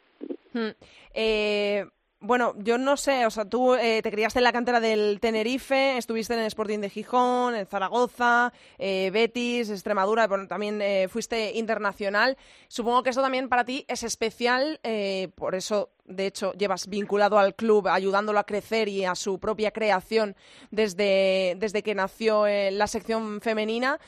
Hmm. 0.53 0.75
Eh, 1.15 1.87
bueno, 2.25 2.55
yo 2.59 2.79
no 2.79 2.97
sé, 2.97 3.27
o 3.27 3.31
sea, 3.31 3.45
tú 3.45 3.75
eh, 3.75 4.01
te 4.01 4.13
criaste 4.13 4.39
en 4.39 4.45
la 4.45 4.53
cantera 4.53 4.79
del 4.79 5.19
Tenerife, 5.19 5.99
estuviste 5.99 6.35
en 6.35 6.41
el 6.41 6.47
Sporting 6.47 6.79
de 6.79 6.89
Gijón, 6.89 7.57
en 7.57 7.67
Zaragoza, 7.67 8.53
eh, 8.79 9.11
Betis, 9.13 9.71
Extremadura, 9.71 10.29
bueno, 10.29 10.47
también 10.47 10.81
eh, 10.81 11.09
fuiste 11.09 11.51
internacional. 11.59 12.37
Supongo 12.69 13.03
que 13.03 13.11
eso 13.11 13.23
también 13.23 13.49
para 13.49 13.65
ti 13.65 13.85
es 13.89 14.05
especial, 14.05 14.79
por 15.35 15.57
eso, 15.57 15.91
de 16.05 16.27
hecho, 16.27 16.53
llevas 16.53 16.87
vinculado 16.87 17.41
al 17.41 17.57
club, 17.57 17.89
ayudándolo 17.89 18.39
a 18.39 18.47
crecer 18.47 18.89
y 18.89 19.05
a 19.05 19.17
su 19.17 19.41
propia 19.41 19.73
creación 19.73 20.37
desde, 20.71 21.57
desde 21.59 21.83
que 21.83 21.97
nació 21.97 22.47
la 22.47 22.87
sección 22.87 23.41
femenina. 23.41 23.99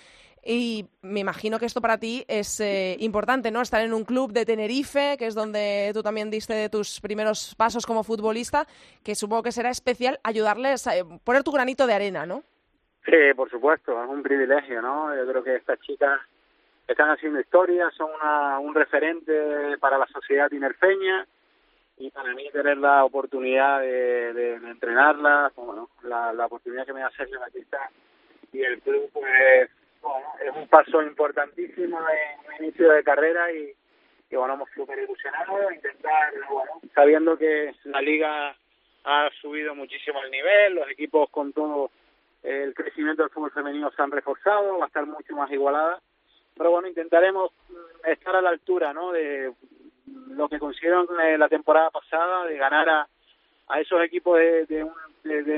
Y 0.46 0.86
me 1.00 1.20
imagino 1.20 1.58
que 1.58 1.64
esto 1.64 1.80
para 1.80 1.98
ti 1.98 2.24
es 2.28 2.60
eh, 2.60 2.96
importante, 3.00 3.50
¿no? 3.50 3.62
Estar 3.62 3.80
en 3.80 3.94
un 3.94 4.04
club 4.04 4.32
de 4.32 4.44
Tenerife, 4.44 5.16
que 5.18 5.26
es 5.26 5.34
donde 5.34 5.90
tú 5.94 6.02
también 6.02 6.30
diste 6.30 6.68
tus 6.68 7.00
primeros 7.00 7.54
pasos 7.54 7.86
como 7.86 8.04
futbolista, 8.04 8.66
que 9.02 9.14
supongo 9.14 9.42
que 9.42 9.52
será 9.52 9.70
especial 9.70 10.20
ayudarles 10.22 10.86
a 10.86 10.98
eh, 10.98 11.04
poner 11.24 11.42
tu 11.42 11.52
granito 11.52 11.86
de 11.86 11.94
arena, 11.94 12.26
¿no? 12.26 12.42
Sí, 13.06 13.32
por 13.34 13.50
supuesto, 13.50 14.02
es 14.02 14.08
un 14.08 14.22
privilegio, 14.22 14.82
¿no? 14.82 15.14
Yo 15.16 15.26
creo 15.26 15.42
que 15.42 15.56
estas 15.56 15.80
chicas 15.80 16.20
están 16.86 17.10
haciendo 17.10 17.40
historia, 17.40 17.90
son 17.96 18.10
una, 18.14 18.58
un 18.58 18.74
referente 18.74 19.78
para 19.80 19.96
la 19.96 20.06
sociedad 20.06 20.50
tinerfeña 20.50 21.26
y 21.96 22.10
para 22.10 22.34
mí 22.34 22.50
tener 22.50 22.76
la 22.76 23.04
oportunidad 23.04 23.80
de, 23.80 24.32
de, 24.34 24.54
entrenarlas, 24.56 25.54
bueno, 25.54 25.88
la, 26.02 26.32
la 26.32 26.46
oportunidad 26.46 26.84
que 26.84 26.92
me 26.92 27.00
da 27.00 27.10
Sergio 27.16 27.40
Batista 27.40 27.78
y 28.52 28.62
el 28.62 28.80
club, 28.80 29.08
pues 29.12 29.70
es 30.42 30.54
un 30.54 30.68
paso 30.68 31.02
importantísimo 31.02 31.98
en 32.58 32.64
inicio 32.64 32.90
de 32.92 33.04
carrera 33.04 33.52
y, 33.52 33.72
y 34.30 34.36
bueno, 34.36 34.54
hemos 34.54 34.68
súper 34.74 34.98
ilusionados, 34.98 35.72
intentar, 35.72 36.32
bueno, 36.50 36.72
sabiendo 36.94 37.36
que 37.36 37.74
la 37.84 38.00
liga 38.00 38.56
ha 39.04 39.30
subido 39.40 39.74
muchísimo 39.74 40.22
el 40.22 40.30
nivel, 40.30 40.74
los 40.74 40.90
equipos 40.90 41.28
con 41.30 41.52
todo 41.52 41.90
el 42.42 42.74
crecimiento 42.74 43.22
del 43.22 43.30
fútbol 43.30 43.50
femenino 43.52 43.90
se 43.90 44.02
han 44.02 44.10
reforzado, 44.10 44.78
va 44.78 44.84
a 44.84 44.88
estar 44.88 45.06
mucho 45.06 45.34
más 45.34 45.50
igualada, 45.50 46.00
pero 46.56 46.70
bueno, 46.70 46.88
intentaremos 46.88 47.52
estar 48.04 48.36
a 48.36 48.42
la 48.42 48.50
altura, 48.50 48.92
¿no? 48.92 49.12
De 49.12 49.52
lo 50.28 50.48
que 50.48 50.58
consiguieron 50.58 51.06
la 51.38 51.48
temporada 51.48 51.90
pasada, 51.90 52.44
de 52.44 52.56
ganar 52.56 52.88
a, 52.88 53.08
a 53.68 53.80
esos 53.80 54.02
equipos 54.02 54.38
de, 54.38 54.84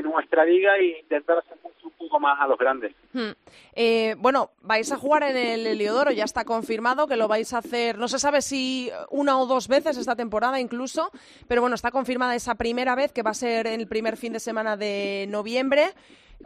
nuestra 0.02 0.44
liga 0.44 0.76
e 0.76 1.00
intentar 1.00 1.38
hacer 1.38 1.58
un 1.62 1.90
poco 1.98 2.20
más 2.20 2.40
a 2.40 2.46
los 2.46 2.56
grandes. 2.56 2.94
Hmm. 3.12 3.32
Eh, 3.74 4.14
bueno, 4.18 4.50
vais 4.62 4.90
a 4.92 4.96
jugar 4.96 5.24
en 5.24 5.36
el 5.36 5.66
Heliodoro, 5.66 6.12
ya 6.12 6.24
está 6.24 6.44
confirmado 6.44 7.08
que 7.08 7.16
lo 7.16 7.26
vais 7.26 7.52
a 7.52 7.58
hacer, 7.58 7.98
no 7.98 8.06
se 8.06 8.20
sabe 8.20 8.42
si 8.42 8.90
una 9.10 9.38
o 9.40 9.46
dos 9.46 9.66
veces 9.66 9.96
esta 9.96 10.14
temporada 10.14 10.60
incluso, 10.60 11.10
pero 11.48 11.62
bueno, 11.62 11.74
está 11.74 11.90
confirmada 11.90 12.36
esa 12.36 12.54
primera 12.54 12.94
vez 12.94 13.12
que 13.12 13.22
va 13.22 13.30
a 13.30 13.34
ser 13.34 13.66
el 13.66 13.88
primer 13.88 14.16
fin 14.16 14.32
de 14.32 14.40
semana 14.40 14.76
de 14.76 15.26
noviembre 15.28 15.88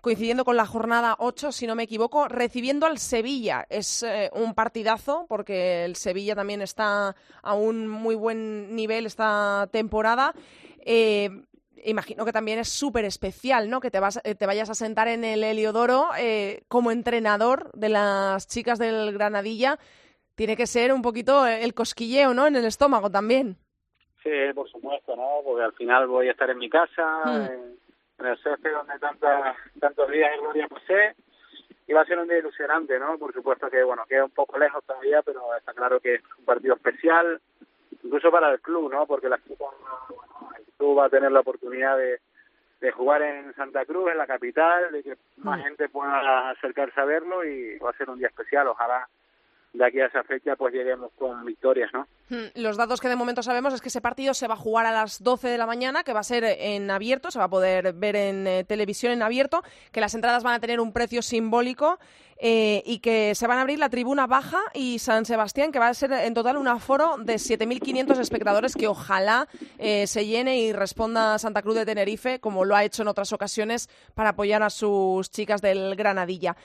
coincidiendo 0.01 0.45
con 0.45 0.57
la 0.57 0.67
jornada 0.67 1.17
8, 1.19 1.53
si 1.53 1.67
no 1.67 1.75
me 1.75 1.83
equivoco, 1.83 2.29
recibiendo 2.29 2.87
al 2.87 2.99
Sevilla. 2.99 3.67
Es 3.69 4.03
eh, 4.03 4.31
un 4.33 4.55
partidazo 4.55 5.27
porque 5.29 5.85
el 5.85 5.97
Sevilla 5.97 6.35
también 6.35 6.63
está 6.63 7.17
a 7.43 7.55
un 7.55 7.89
muy 7.89 8.15
buen 8.15 8.75
nivel 8.75 9.07
esta 9.07 9.69
temporada. 9.71 10.33
Eh, 10.85 11.43
imagino 11.85 12.25
que 12.25 12.33
también 12.33 12.59
es 12.59 12.69
súper 12.69 13.05
especial, 13.05 13.71
¿no? 13.71 13.81
Que 13.81 13.91
te, 13.91 14.01
vas, 14.01 14.21
eh, 14.25 14.35
te 14.35 14.47
vayas 14.47 14.71
a 14.71 14.75
sentar 14.75 15.09
en 15.09 15.25
el 15.25 15.43
Heliodoro 15.45 16.09
eh, 16.19 16.63
como 16.69 16.91
entrenador 16.91 17.71
de 17.73 17.89
las 17.89 18.47
chicas 18.47 18.79
del 18.79 19.13
Granadilla. 19.13 19.79
Tiene 20.35 20.57
que 20.57 20.67
ser 20.67 20.93
un 20.93 21.03
poquito 21.03 21.47
el 21.47 21.75
cosquilleo, 21.75 22.35
¿no? 22.35 22.47
En 22.47 22.57
el 22.57 22.65
estómago 22.65 23.11
también. 23.11 23.57
Sí, 24.23 24.31
por 24.55 24.69
supuesto, 24.71 25.17
¿no? 25.17 25.41
Porque 25.45 25.65
al 25.65 25.73
final 25.73 26.07
voy 26.07 26.29
a 26.29 26.33
estar 26.33 26.51
en 26.51 26.59
mi 26.59 26.69
casa, 26.69 27.23
hmm. 27.25 27.47
en, 28.21 28.27
el 28.27 28.39
césped 28.43 28.73
donde 28.73 28.99
tanta, 28.99 29.57
tantos 29.81 30.11
días 30.11 30.31
de 30.31 30.39
gloria 30.39 30.69
pasé. 30.69 31.15
Y 31.87 31.93
va 31.93 32.03
a 32.03 32.07
ser 32.07 32.19
un 32.19 32.29
día 32.29 32.39
ilusionante, 32.39 32.99
¿no? 32.99 33.19
Por 33.19 33.33
supuesto 33.33 33.69
que, 33.69 33.83
bueno, 33.83 34.05
queda 34.09 34.25
un 34.25 34.31
poco 34.31 34.59
lejos 34.59 34.85
todavía, 34.85 35.23
pero 35.23 35.55
está 35.57 35.73
claro 35.73 35.99
que 35.99 36.17
es 36.17 36.23
un 36.39 36.45
partido 36.45 36.75
especial, 36.75 37.41
incluso 38.05 38.31
para 38.31 38.53
el 38.53 38.61
club, 38.61 38.93
¿no? 38.93 39.07
Porque 39.07 39.29
las 39.29 39.43
chicas, 39.43 39.69
va 40.81 41.07
a 41.07 41.11
tener 41.11 41.31
la 41.33 41.41
oportunidad 41.41 41.97
de, 41.97 42.21
de 42.81 42.93
jugar 42.93 43.23
en 43.23 43.55
Santa 43.55 43.85
Cruz, 43.85 44.11
en 44.11 44.19
la 44.19 44.27
capital, 44.27 44.91
de 44.93 45.03
que 45.03 45.17
más 45.39 45.59
mm. 45.59 45.63
gente 45.63 45.89
pueda 45.89 46.51
acercarse 46.51 47.01
a 47.01 47.05
verlo 47.05 47.45
y 47.45 47.79
va 47.79 47.91
a 47.91 47.97
ser 47.97 48.11
un 48.11 48.19
día 48.19 48.29
especial. 48.29 48.69
Ojalá 48.69 49.09
de 49.73 49.87
aquí 49.87 50.01
a 50.01 50.07
esa 50.07 50.25
fecha 50.25 50.57
pues 50.57 50.75
lleguemos 50.75 51.13
con 51.17 51.45
victorias, 51.45 51.91
¿no? 51.93 52.07
Hmm, 52.29 52.49
los 52.57 52.77
datos 52.77 53.01
que 53.01 53.09
de 53.09 53.17
momento 53.17 53.43
sabemos 53.43 53.73
es 53.73 53.81
que 53.81 53.89
ese 53.89 54.01
partido 54.01 54.35
se 54.35 54.49
va 54.49 54.55
a 54.55 54.57
jugar 54.57 54.87
a 54.87 54.93
las 54.93 55.23
12 55.23 55.49
de 55.49 55.59
la 55.59 55.67
mañana, 55.67 56.03
que 56.03 56.13
va 56.13 56.21
a 56.21 56.25
ser 56.25 56.45
en 56.45 56.91
abierto, 56.91 57.31
se 57.31 57.39
va 57.39 57.45
a 57.45 57.51
poder 57.51 57.93
ver 57.93 58.17
en 58.17 58.47
eh, 58.47 58.65
televisión 58.65 59.13
en 59.13 59.23
abierto, 59.23 59.63
que 59.93 60.01
las 60.01 60.15
entradas 60.15 60.43
van 60.43 60.55
a 60.55 60.61
tener 60.61 60.81
un 60.81 60.93
precio 60.93 61.23
simbólico 61.23 61.99
eh, 62.39 62.83
y 62.87 63.01
que 63.01 63.35
se 63.35 63.47
van 63.47 63.59
a 63.59 63.61
abrir 63.61 63.79
la 63.79 63.91
tribuna 63.91 64.27
baja 64.27 64.61
y 64.75 64.99
San 64.99 65.25
Sebastián, 65.25 65.73
que 65.73 65.79
va 65.79 65.89
a 65.89 65.95
ser 65.95 66.13
en 66.13 66.35
total 66.35 66.57
un 66.57 66.69
aforo 66.69 67.17
de 67.19 67.35
7.500 67.35 68.19
espectadores 68.19 68.75
que 68.75 68.89
ojalá 68.89 69.47
eh, 69.79 70.07
se 70.07 70.27
llene 70.27 70.59
y 70.59 70.73
responda 70.73 71.39
Santa 71.39 71.63
Cruz 71.63 71.77
de 71.77 71.87
Tenerife, 71.87 72.41
como 72.41 72.65
lo 72.65 72.75
ha 72.75 72.85
hecho 72.85 73.03
en 73.03 73.09
otras 73.09 73.33
ocasiones, 73.33 73.89
para 74.15 74.31
apoyar 74.31 74.63
a 74.63 74.71
sus 74.71 75.31
chicas 75.31 75.61
del 75.63 75.95
Granadilla. 75.97 76.57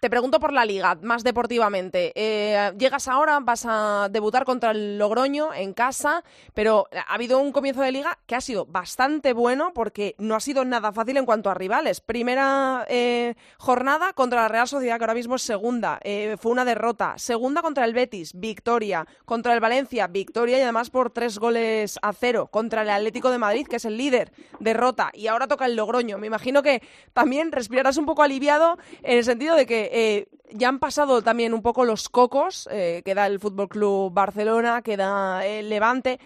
Te 0.00 0.10
pregunto 0.10 0.38
por 0.38 0.52
la 0.52 0.64
liga, 0.64 0.96
más 1.02 1.24
deportivamente. 1.24 2.12
Eh, 2.14 2.72
llegas 2.78 3.08
ahora, 3.08 3.40
vas 3.40 3.66
a 3.66 4.08
debutar 4.08 4.44
contra 4.44 4.70
el 4.70 4.96
Logroño 4.96 5.52
en 5.52 5.72
casa, 5.72 6.22
pero 6.54 6.86
ha 6.92 7.14
habido 7.14 7.40
un 7.40 7.50
comienzo 7.50 7.80
de 7.82 7.90
liga 7.90 8.16
que 8.26 8.36
ha 8.36 8.40
sido 8.40 8.64
bastante 8.64 9.32
bueno 9.32 9.72
porque 9.74 10.14
no 10.18 10.36
ha 10.36 10.40
sido 10.40 10.64
nada 10.64 10.92
fácil 10.92 11.16
en 11.16 11.26
cuanto 11.26 11.50
a 11.50 11.54
rivales. 11.54 12.00
Primera 12.00 12.86
eh, 12.88 13.34
jornada 13.58 14.12
contra 14.12 14.42
la 14.42 14.46
Real 14.46 14.68
Sociedad, 14.68 14.98
que 14.98 15.02
ahora 15.02 15.14
mismo 15.14 15.34
es 15.34 15.42
segunda, 15.42 15.98
eh, 16.04 16.36
fue 16.40 16.52
una 16.52 16.64
derrota. 16.64 17.14
Segunda 17.16 17.60
contra 17.60 17.84
el 17.84 17.92
Betis, 17.92 18.34
victoria. 18.34 19.04
Contra 19.24 19.52
el 19.52 19.58
Valencia, 19.58 20.06
victoria 20.06 20.58
y 20.58 20.62
además 20.62 20.90
por 20.90 21.10
tres 21.10 21.40
goles 21.40 21.98
a 22.02 22.12
cero. 22.12 22.46
Contra 22.52 22.82
el 22.82 22.90
Atlético 22.90 23.32
de 23.32 23.38
Madrid, 23.38 23.66
que 23.66 23.76
es 23.76 23.84
el 23.84 23.96
líder, 23.96 24.30
derrota. 24.60 25.10
Y 25.12 25.26
ahora 25.26 25.48
toca 25.48 25.66
el 25.66 25.74
Logroño. 25.74 26.18
Me 26.18 26.28
imagino 26.28 26.62
que 26.62 26.82
también 27.14 27.50
respirarás 27.50 27.96
un 27.96 28.06
poco 28.06 28.22
aliviado 28.22 28.78
en 29.02 29.18
el 29.18 29.24
sentido 29.24 29.56
de 29.56 29.66
que 29.66 29.87
eh, 29.90 30.26
ya 30.50 30.68
han 30.68 30.78
pasado 30.78 31.22
también 31.22 31.54
un 31.54 31.62
poco 31.62 31.84
los 31.84 32.08
cocos, 32.08 32.68
eh, 32.72 33.02
queda 33.04 33.26
el 33.26 33.38
Fútbol 33.38 33.68
Club 33.68 34.12
Barcelona, 34.12 34.82
queda 34.82 35.46
el 35.46 35.68
Levante, 35.68 36.18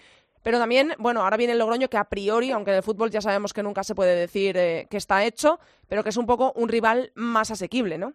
pero 0.43 0.59
también, 0.59 0.93
bueno, 0.99 1.21
ahora 1.21 1.37
viene 1.37 1.53
el 1.53 1.59
Logroño 1.59 1.87
que 1.87 1.97
a 1.97 2.03
priori, 2.03 2.51
aunque 2.51 2.71
en 2.71 2.77
el 2.77 2.83
fútbol 2.83 3.09
ya 3.09 3.21
sabemos 3.21 3.53
que 3.53 3.63
nunca 3.63 3.83
se 3.83 3.95
puede 3.95 4.15
decir 4.15 4.57
eh, 4.57 4.87
que 4.89 4.97
está 4.97 5.23
hecho, 5.23 5.59
pero 5.87 6.03
que 6.03 6.09
es 6.09 6.17
un 6.17 6.25
poco 6.25 6.51
un 6.55 6.69
rival 6.69 7.11
más 7.15 7.51
asequible, 7.51 7.97
¿no? 7.97 8.13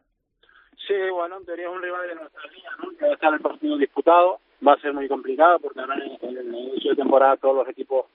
Sí, 0.87 0.95
bueno, 1.13 1.39
en 1.39 1.45
teoría 1.45 1.67
es 1.69 1.73
un 1.73 1.83
rival 1.83 2.09
de 2.09 2.15
nuestra 2.15 2.43
liga, 2.51 2.71
¿no? 2.83 2.97
Que 2.97 3.05
va 3.05 3.11
a 3.11 3.15
estar 3.15 3.35
el 3.35 3.41
partido 3.41 3.77
disputado, 3.77 4.41
va 4.67 4.75
a 4.75 4.81
ser 4.81 4.93
muy 4.93 5.09
complicado 5.09 5.59
porque 5.59 5.81
ahora 5.81 5.97
en 5.97 6.37
el 6.37 6.55
inicio 6.55 6.91
de 6.91 6.97
temporada 6.97 7.37
todos 7.37 7.57
los 7.57 7.69
equipos 7.69 8.07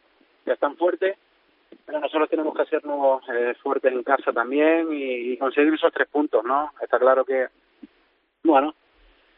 ya 0.45 0.53
están 0.53 0.75
fuertes 0.77 1.17
pero 1.85 1.99
nosotros 1.99 2.29
tenemos 2.29 2.52
hacernos 2.77 3.21
eh, 3.29 3.53
fuertes 3.61 3.91
en 3.91 4.03
casa 4.03 4.31
también 4.31 4.87
y, 4.91 5.37
conseguir 5.37 5.73
esos 5.73 5.93
tres 5.93 6.07
puntos, 6.07 6.43
¿no? 6.43 6.71
Está 6.81 6.97
claro 6.99 7.25
que, 7.25 7.47
bueno, 8.43 8.73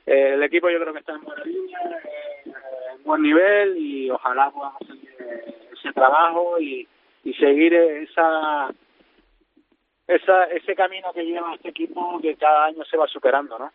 eh, 0.05 0.31
el 0.33 0.43
equipo 0.43 0.69
yo 0.69 0.79
creo 0.79 0.93
que 0.93 0.99
está 0.99 1.13
en 1.13 1.23
buena 1.23 1.43
línea, 1.43 1.79
eh, 1.81 2.51
en 2.95 3.03
buen 3.03 3.21
nivel 3.21 3.77
y 3.77 4.09
ojalá 4.09 4.51
podamos 4.51 4.79
seguir 4.87 5.15
ese 5.73 5.93
trabajo 5.93 6.59
y, 6.59 6.87
y 7.23 7.33
seguir 7.33 7.73
esa, 7.73 8.69
esa 10.07 10.43
ese 10.45 10.75
camino 10.75 11.11
que 11.13 11.25
lleva 11.25 11.55
este 11.55 11.69
equipo 11.69 12.19
que 12.21 12.35
cada 12.35 12.65
año 12.65 12.83
se 12.85 12.97
va 12.97 13.07
superando, 13.07 13.59
¿no? 13.59 13.71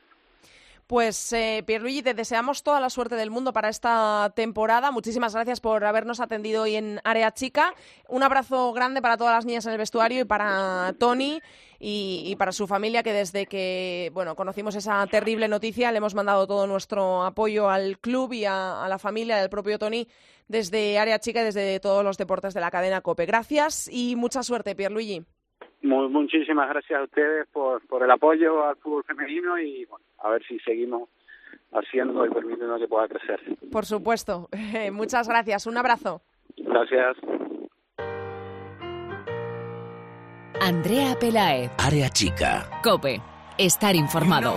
Pues 0.90 1.32
eh, 1.32 1.62
Pierluigi, 1.64 2.02
te 2.02 2.14
deseamos 2.14 2.64
toda 2.64 2.80
la 2.80 2.90
suerte 2.90 3.14
del 3.14 3.30
mundo 3.30 3.52
para 3.52 3.68
esta 3.68 4.32
temporada. 4.34 4.90
Muchísimas 4.90 5.32
gracias 5.32 5.60
por 5.60 5.84
habernos 5.84 6.18
atendido 6.18 6.62
hoy 6.62 6.74
en 6.74 7.00
Área 7.04 7.30
Chica. 7.30 7.74
Un 8.08 8.24
abrazo 8.24 8.72
grande 8.72 9.00
para 9.00 9.16
todas 9.16 9.36
las 9.36 9.46
niñas 9.46 9.64
en 9.66 9.70
el 9.70 9.78
vestuario 9.78 10.22
y 10.22 10.24
para 10.24 10.92
Tony 10.98 11.40
y, 11.78 12.34
para 12.40 12.50
su 12.50 12.66
familia, 12.66 13.04
que 13.04 13.12
desde 13.12 13.46
que 13.46 14.10
bueno 14.14 14.34
conocimos 14.34 14.74
esa 14.74 15.06
terrible 15.06 15.46
noticia 15.46 15.92
le 15.92 15.98
hemos 15.98 16.16
mandado 16.16 16.48
todo 16.48 16.66
nuestro 16.66 17.22
apoyo 17.22 17.70
al 17.70 18.00
club 18.00 18.32
y 18.32 18.46
a, 18.46 18.84
la 18.88 18.98
familia 18.98 19.36
del 19.36 19.48
propio 19.48 19.78
Tony 19.78 20.08
desde 20.48 20.98
Área 20.98 21.20
Chica 21.20 21.42
y 21.42 21.44
desde 21.44 21.78
todos 21.78 22.02
los 22.02 22.18
deportes 22.18 22.52
de 22.52 22.62
la 22.62 22.72
cadena 22.72 23.00
COPE. 23.00 23.26
Gracias 23.26 23.86
y 23.86 24.16
mucha 24.16 24.42
suerte, 24.42 24.74
Pierluigi. 24.74 25.24
Muchísimas 25.82 26.68
gracias 26.68 27.00
a 27.00 27.04
ustedes 27.04 27.46
por, 27.52 27.86
por 27.86 28.02
el 28.02 28.10
apoyo 28.10 28.64
al 28.64 28.76
fútbol 28.76 29.04
femenino 29.04 29.58
y 29.58 29.84
bueno, 29.86 30.04
a 30.18 30.30
ver 30.30 30.42
si 30.46 30.58
seguimos 30.60 31.08
haciendo 31.72 32.26
y 32.26 32.30
permitiendo 32.30 32.78
que 32.78 32.88
pueda 32.88 33.08
crecer. 33.08 33.40
Por 33.70 33.86
supuesto. 33.86 34.48
Muchas 34.92 35.28
gracias. 35.28 35.66
Un 35.66 35.78
abrazo. 35.78 36.22
Gracias. 36.56 37.16
Andrea 40.60 41.16
Pelaez. 41.18 41.70
Área 41.78 42.08
chica. 42.10 42.68
Cope. 42.82 43.20
Estar 43.56 43.96
informado. 43.96 44.56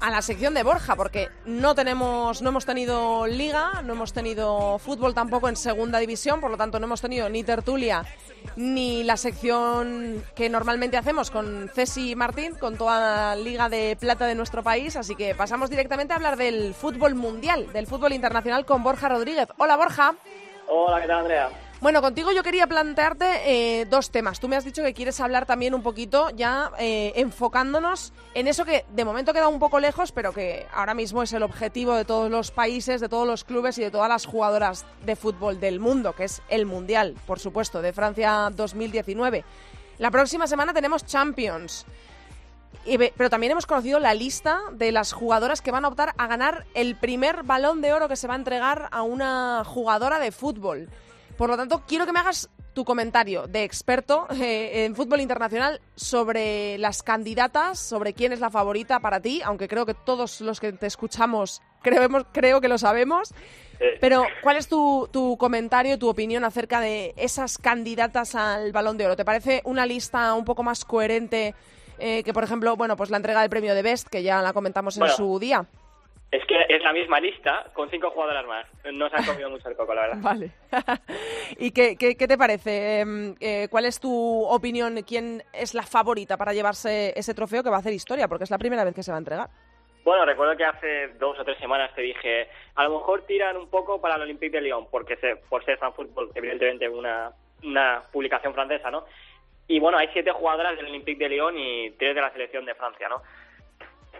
a 0.00 0.10
la 0.10 0.22
sección 0.22 0.54
de 0.54 0.62
Borja, 0.62 0.96
porque 0.96 1.28
no 1.44 1.74
tenemos, 1.74 2.42
no 2.42 2.50
hemos 2.50 2.64
tenido 2.66 3.26
liga, 3.26 3.82
no 3.84 3.94
hemos 3.94 4.12
tenido 4.12 4.78
fútbol 4.78 5.14
tampoco 5.14 5.48
en 5.48 5.56
segunda 5.56 5.98
división, 5.98 6.40
por 6.40 6.50
lo 6.50 6.56
tanto 6.56 6.78
no 6.78 6.86
hemos 6.86 7.00
tenido 7.00 7.28
ni 7.28 7.42
tertulia 7.42 8.04
ni 8.56 9.02
la 9.04 9.16
sección 9.16 10.24
que 10.34 10.48
normalmente 10.48 10.96
hacemos 10.96 11.30
con 11.30 11.70
Ceci 11.74 12.14
Martín, 12.14 12.54
con 12.54 12.76
toda 12.76 13.34
la 13.34 13.36
liga 13.36 13.68
de 13.68 13.96
plata 13.98 14.26
de 14.26 14.34
nuestro 14.34 14.62
país, 14.62 14.96
así 14.96 15.14
que 15.16 15.34
pasamos 15.34 15.70
directamente 15.70 16.12
a 16.12 16.16
hablar 16.16 16.36
del 16.36 16.74
fútbol 16.74 17.14
mundial, 17.14 17.72
del 17.72 17.86
fútbol 17.86 18.12
internacional 18.12 18.64
con 18.64 18.82
Borja 18.82 19.08
Rodríguez. 19.08 19.48
Hola 19.58 19.76
Borja. 19.76 20.14
Hola, 20.68 21.00
¿qué 21.00 21.06
tal 21.06 21.18
Andrea? 21.20 21.50
Bueno, 21.80 22.02
contigo 22.02 22.32
yo 22.32 22.42
quería 22.42 22.66
plantearte 22.66 23.26
eh, 23.80 23.84
dos 23.84 24.10
temas. 24.10 24.40
Tú 24.40 24.48
me 24.48 24.56
has 24.56 24.64
dicho 24.64 24.82
que 24.82 24.92
quieres 24.94 25.20
hablar 25.20 25.46
también 25.46 25.74
un 25.74 25.82
poquito 25.82 26.28
ya 26.30 26.72
eh, 26.76 27.12
enfocándonos 27.14 28.12
en 28.34 28.48
eso 28.48 28.64
que 28.64 28.84
de 28.96 29.04
momento 29.04 29.32
queda 29.32 29.46
un 29.46 29.60
poco 29.60 29.78
lejos, 29.78 30.10
pero 30.10 30.32
que 30.32 30.66
ahora 30.74 30.94
mismo 30.94 31.22
es 31.22 31.32
el 31.32 31.44
objetivo 31.44 31.94
de 31.94 32.04
todos 32.04 32.32
los 32.32 32.50
países, 32.50 33.00
de 33.00 33.08
todos 33.08 33.28
los 33.28 33.44
clubes 33.44 33.78
y 33.78 33.82
de 33.82 33.92
todas 33.92 34.08
las 34.08 34.26
jugadoras 34.26 34.86
de 35.06 35.14
fútbol 35.14 35.60
del 35.60 35.78
mundo, 35.78 36.14
que 36.14 36.24
es 36.24 36.42
el 36.48 36.66
Mundial, 36.66 37.14
por 37.28 37.38
supuesto, 37.38 37.80
de 37.80 37.92
Francia 37.92 38.50
2019. 38.52 39.44
La 39.98 40.10
próxima 40.10 40.48
semana 40.48 40.74
tenemos 40.74 41.06
Champions. 41.06 41.86
Pero 43.16 43.30
también 43.30 43.52
hemos 43.52 43.66
conocido 43.66 44.00
la 44.00 44.14
lista 44.14 44.60
de 44.72 44.90
las 44.92 45.12
jugadoras 45.12 45.60
que 45.60 45.70
van 45.70 45.84
a 45.84 45.88
optar 45.88 46.14
a 46.16 46.26
ganar 46.26 46.64
el 46.74 46.96
primer 46.96 47.44
balón 47.44 47.82
de 47.82 47.92
oro 47.92 48.08
que 48.08 48.16
se 48.16 48.26
va 48.26 48.34
a 48.34 48.38
entregar 48.38 48.88
a 48.90 49.02
una 49.02 49.62
jugadora 49.64 50.18
de 50.18 50.32
fútbol. 50.32 50.88
Por 51.38 51.50
lo 51.50 51.56
tanto, 51.56 51.84
quiero 51.86 52.04
que 52.04 52.12
me 52.12 52.18
hagas 52.18 52.50
tu 52.74 52.84
comentario 52.84 53.46
de 53.46 53.62
experto 53.62 54.26
eh, 54.30 54.84
en 54.84 54.96
fútbol 54.96 55.20
internacional 55.20 55.80
sobre 55.94 56.76
las 56.78 57.04
candidatas, 57.04 57.78
sobre 57.78 58.12
quién 58.12 58.32
es 58.32 58.40
la 58.40 58.50
favorita 58.50 58.98
para 58.98 59.20
ti, 59.20 59.40
aunque 59.44 59.68
creo 59.68 59.86
que 59.86 59.94
todos 59.94 60.40
los 60.40 60.58
que 60.58 60.72
te 60.72 60.88
escuchamos 60.88 61.62
creemos, 61.80 62.24
creo 62.32 62.60
que 62.60 62.66
lo 62.66 62.76
sabemos. 62.76 63.32
Pero, 64.00 64.24
¿cuál 64.42 64.56
es 64.56 64.66
tu, 64.66 65.08
tu 65.12 65.36
comentario, 65.36 65.96
tu 65.96 66.08
opinión 66.08 66.44
acerca 66.44 66.80
de 66.80 67.14
esas 67.16 67.56
candidatas 67.56 68.34
al 68.34 68.72
Balón 68.72 68.98
de 68.98 69.06
Oro? 69.06 69.14
¿Te 69.14 69.24
parece 69.24 69.62
una 69.64 69.86
lista 69.86 70.34
un 70.34 70.44
poco 70.44 70.64
más 70.64 70.84
coherente 70.84 71.54
eh, 72.00 72.24
que, 72.24 72.32
por 72.32 72.42
ejemplo, 72.42 72.76
bueno, 72.76 72.96
pues 72.96 73.10
la 73.10 73.16
entrega 73.18 73.42
del 73.42 73.50
premio 73.50 73.76
de 73.76 73.82
Best, 73.82 74.08
que 74.08 74.24
ya 74.24 74.42
la 74.42 74.52
comentamos 74.52 74.98
en 74.98 75.08
su 75.10 75.38
día? 75.38 75.68
Es 76.30 76.44
que 76.44 76.66
es 76.68 76.82
la 76.82 76.92
misma 76.92 77.20
lista 77.20 77.64
con 77.72 77.88
cinco 77.88 78.10
jugadoras 78.10 78.46
más. 78.46 78.66
No 78.92 79.08
se 79.08 79.16
ha 79.16 79.24
comido 79.24 79.48
mucho 79.48 79.68
el 79.68 79.76
coco, 79.76 79.94
la 79.94 80.02
verdad. 80.02 80.18
Vale. 80.20 80.50
¿Y 81.58 81.70
qué, 81.70 81.96
qué, 81.96 82.14
te 82.14 82.36
parece? 82.36 83.00
Em, 83.00 83.34
eh, 83.40 83.68
¿Cuál 83.70 83.86
es 83.86 83.98
tu 83.98 84.44
opinión? 84.44 85.02
¿Quién 85.06 85.42
es 85.54 85.72
la 85.72 85.84
favorita 85.84 86.36
para 86.36 86.52
llevarse 86.52 87.18
ese 87.18 87.32
trofeo 87.32 87.62
que 87.62 87.70
va 87.70 87.76
a 87.76 87.80
hacer 87.80 87.94
historia? 87.94 88.28
Porque 88.28 88.44
es 88.44 88.50
la 88.50 88.58
primera 88.58 88.84
vez 88.84 88.94
que 88.94 89.02
se 89.02 89.10
va 89.10 89.16
a 89.16 89.20
entregar. 89.20 89.48
Bueno, 90.04 90.24
recuerdo 90.26 90.56
que 90.56 90.64
hace 90.64 91.08
dos 91.18 91.38
o 91.38 91.44
tres 91.44 91.58
semanas 91.58 91.94
te 91.94 92.02
dije, 92.02 92.48
a 92.74 92.84
lo 92.84 92.98
mejor 92.98 93.26
tiran 93.26 93.56
un 93.56 93.68
poco 93.68 94.00
para 94.00 94.16
el 94.16 94.22
Olympique 94.22 94.56
de 94.56 94.62
Lyon, 94.62 94.86
porque 94.90 95.16
se, 95.16 95.36
por 95.36 95.64
ser 95.64 95.78
fan 95.78 95.92
fútbol, 95.92 96.30
evidentemente 96.34 96.88
una, 96.88 97.32
una 97.62 98.02
publicación 98.12 98.54
francesa, 98.54 98.90
¿no? 98.90 99.04
Y 99.66 99.80
bueno, 99.80 99.98
hay 99.98 100.08
siete 100.14 100.32
jugadoras 100.32 100.76
del 100.76 100.86
Olympique 100.86 101.22
de 101.22 101.28
Lyon 101.28 101.58
y 101.58 101.90
tres 101.90 102.14
de 102.14 102.22
la 102.22 102.32
selección 102.32 102.64
de 102.64 102.74
Francia, 102.74 103.08
¿no? 103.08 103.22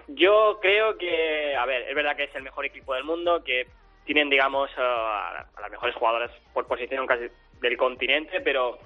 Yo 0.09 0.59
creo 0.61 0.97
que, 0.97 1.55
a 1.55 1.67
ver, 1.67 1.83
es 1.83 1.95
verdad 1.95 2.17
que 2.17 2.25
es 2.25 2.35
el 2.35 2.43
mejor 2.43 2.65
equipo 2.65 2.95
del 2.95 3.05
mundo, 3.05 3.45
que 3.45 3.67
tienen, 4.05 4.31
digamos, 4.31 4.71
a 4.79 5.45
las 5.61 5.71
mejores 5.71 5.95
jugadoras 5.95 6.31
por 6.55 6.67
posición 6.67 7.07
casi 7.07 7.27
del 7.61 7.77
continente, 7.77 8.41
pero 8.41 8.79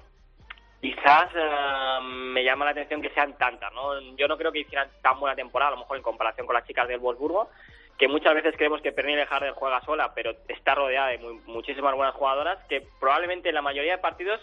quizás 0.81 1.29
eh, 1.33 1.99
me 2.03 2.43
llama 2.43 2.65
la 2.65 2.71
atención 2.71 3.01
que 3.01 3.09
sean 3.11 3.37
tantas, 3.37 3.71
¿no? 3.73 4.01
Yo 4.17 4.27
no 4.27 4.37
creo 4.37 4.51
que 4.51 4.59
hicieran 4.59 4.89
tan 5.01 5.17
buena 5.17 5.33
temporada, 5.33 5.69
a 5.69 5.75
lo 5.75 5.81
mejor 5.81 5.95
en 5.95 6.03
comparación 6.03 6.45
con 6.45 6.55
las 6.55 6.67
chicas 6.67 6.89
del 6.89 6.99
Wolfsburgo, 6.99 7.49
que 7.97 8.09
muchas 8.09 8.33
veces 8.33 8.55
creemos 8.57 8.81
que 8.81 8.91
Pernille 8.91 9.25
Harder 9.29 9.53
juega 9.53 9.79
sola, 9.85 10.13
pero 10.13 10.35
está 10.49 10.75
rodeada 10.75 11.07
de 11.07 11.19
muchísimas 11.45 11.95
buenas 11.95 12.15
jugadoras 12.15 12.59
que 12.67 12.85
probablemente 12.99 13.47
en 13.47 13.55
la 13.55 13.61
mayoría 13.61 13.93
de 13.93 14.01
partidos 14.01 14.41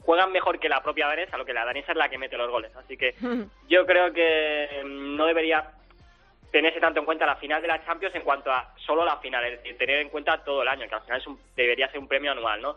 juegan 0.00 0.32
mejor 0.32 0.58
que 0.58 0.68
la 0.68 0.82
propia 0.82 1.06
danesa, 1.06 1.36
lo 1.36 1.44
que 1.44 1.52
la 1.52 1.64
danesa 1.64 1.92
es 1.92 1.98
la 1.98 2.08
que 2.08 2.18
mete 2.18 2.36
los 2.36 2.50
goles. 2.50 2.74
Así 2.74 2.96
que 2.96 3.14
yo 3.68 3.86
creo 3.86 4.12
que 4.12 4.82
mm, 4.84 5.14
no 5.14 5.26
debería 5.26 5.70
tenerse 6.50 6.80
tanto 6.80 7.00
en 7.00 7.06
cuenta 7.06 7.26
la 7.26 7.36
final 7.36 7.60
de 7.60 7.68
la 7.68 7.84
Champions 7.84 8.14
en 8.14 8.22
cuanto 8.22 8.50
a 8.50 8.72
solo 8.76 9.04
la 9.04 9.18
final, 9.18 9.44
es 9.44 9.58
decir, 9.58 9.76
tener 9.76 10.00
en 10.00 10.08
cuenta 10.08 10.42
todo 10.42 10.62
el 10.62 10.68
año, 10.68 10.88
que 10.88 10.94
al 10.94 11.02
final 11.02 11.20
es 11.20 11.26
un, 11.26 11.38
debería 11.54 11.88
ser 11.88 11.98
un 11.98 12.08
premio 12.08 12.32
anual, 12.32 12.62
¿no? 12.62 12.76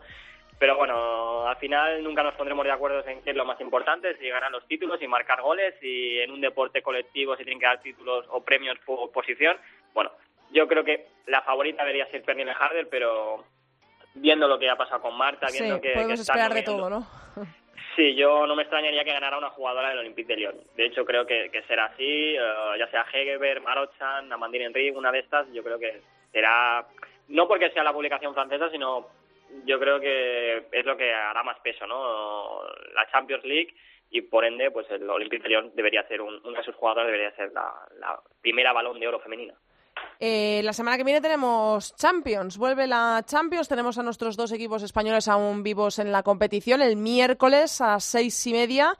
Pero 0.58 0.76
bueno, 0.76 1.46
al 1.46 1.56
final 1.56 2.04
nunca 2.04 2.22
nos 2.22 2.34
pondremos 2.34 2.66
de 2.66 2.72
acuerdo 2.72 3.02
en 3.08 3.22
qué 3.22 3.30
es 3.30 3.36
lo 3.36 3.46
más 3.46 3.58
importante, 3.62 4.14
si 4.18 4.28
ganar 4.28 4.50
los 4.50 4.66
títulos 4.66 5.00
y 5.00 5.08
marcar 5.08 5.40
goles, 5.40 5.74
y 5.80 6.18
en 6.18 6.30
un 6.30 6.40
deporte 6.42 6.82
colectivo 6.82 7.34
se 7.34 7.44
tienen 7.44 7.58
que 7.58 7.64
dar 7.64 7.80
títulos 7.80 8.26
o 8.28 8.42
premios 8.44 8.78
por 8.84 9.10
posición. 9.10 9.56
Bueno, 9.94 10.12
yo 10.50 10.68
creo 10.68 10.84
que 10.84 11.06
la 11.26 11.40
favorita 11.40 11.82
debería 11.82 12.10
ser 12.10 12.22
Pernille 12.22 12.52
Harder, 12.52 12.88
pero 12.90 13.44
viendo 14.14 14.48
lo 14.48 14.58
que 14.58 14.68
ha 14.68 14.76
pasado 14.76 15.00
con 15.00 15.16
Marta, 15.16 15.46
viendo 15.50 15.76
sí, 15.76 15.80
que, 15.80 15.92
podemos 15.94 16.20
esperar 16.20 16.52
de 16.52 16.62
todo, 16.62 16.90
¿no? 16.90 17.06
Sí, 17.96 18.14
yo 18.14 18.46
no 18.46 18.54
me 18.54 18.62
extrañaría 18.62 19.04
que 19.04 19.12
ganara 19.12 19.38
una 19.38 19.50
jugadora 19.50 19.90
del 19.90 19.98
Olympique 19.98 20.32
de 20.32 20.40
Lyon. 20.40 20.60
De 20.76 20.86
hecho, 20.86 21.04
creo 21.04 21.26
que, 21.26 21.50
será 21.66 21.86
así, 21.86 22.34
eh, 22.36 22.38
ya 22.78 22.88
sea 22.88 23.06
Hegeberg, 23.12 23.62
Marochan, 23.62 24.32
Amandine 24.32 24.66
Henry, 24.66 24.90
una 24.90 25.12
de 25.12 25.20
estas, 25.20 25.50
yo 25.52 25.62
creo 25.62 25.78
que 25.78 26.00
será, 26.32 26.86
no 27.28 27.48
porque 27.48 27.70
sea 27.70 27.82
la 27.82 27.92
publicación 27.92 28.34
francesa, 28.34 28.70
sino 28.70 29.08
yo 29.64 29.78
creo 29.80 30.00
que 30.00 30.66
es 30.70 30.84
lo 30.84 30.96
que 30.96 31.12
hará 31.12 31.42
más 31.42 31.58
peso, 31.60 31.86
¿no? 31.86 32.62
La 32.94 33.10
Champions 33.10 33.44
League 33.44 33.74
y 34.10 34.22
por 34.22 34.44
ende, 34.44 34.70
pues 34.70 34.90
el 34.90 35.08
Olympique 35.08 35.42
de 35.42 35.48
Lyon 35.50 35.72
debería 35.74 36.06
ser, 36.06 36.20
un, 36.20 36.40
uno 36.44 36.56
de 36.56 36.64
sus 36.64 36.74
jugadores 36.74 37.06
debería 37.06 37.34
ser 37.36 37.52
la, 37.52 37.72
la 37.98 38.20
primera 38.40 38.72
balón 38.72 38.98
de 38.98 39.08
oro 39.08 39.20
femenina. 39.20 39.54
Eh, 40.22 40.60
la 40.64 40.74
semana 40.74 40.98
que 40.98 41.04
viene 41.04 41.22
tenemos 41.22 41.96
Champions, 41.96 42.58
vuelve 42.58 42.86
la 42.86 43.24
Champions, 43.26 43.68
tenemos 43.68 43.96
a 43.96 44.02
nuestros 44.02 44.36
dos 44.36 44.52
equipos 44.52 44.82
españoles 44.82 45.28
aún 45.28 45.62
vivos 45.62 45.98
en 45.98 46.12
la 46.12 46.22
competición 46.22 46.82
el 46.82 46.96
miércoles 46.96 47.80
a 47.80 47.98
seis 48.00 48.46
y 48.46 48.52
media. 48.52 48.98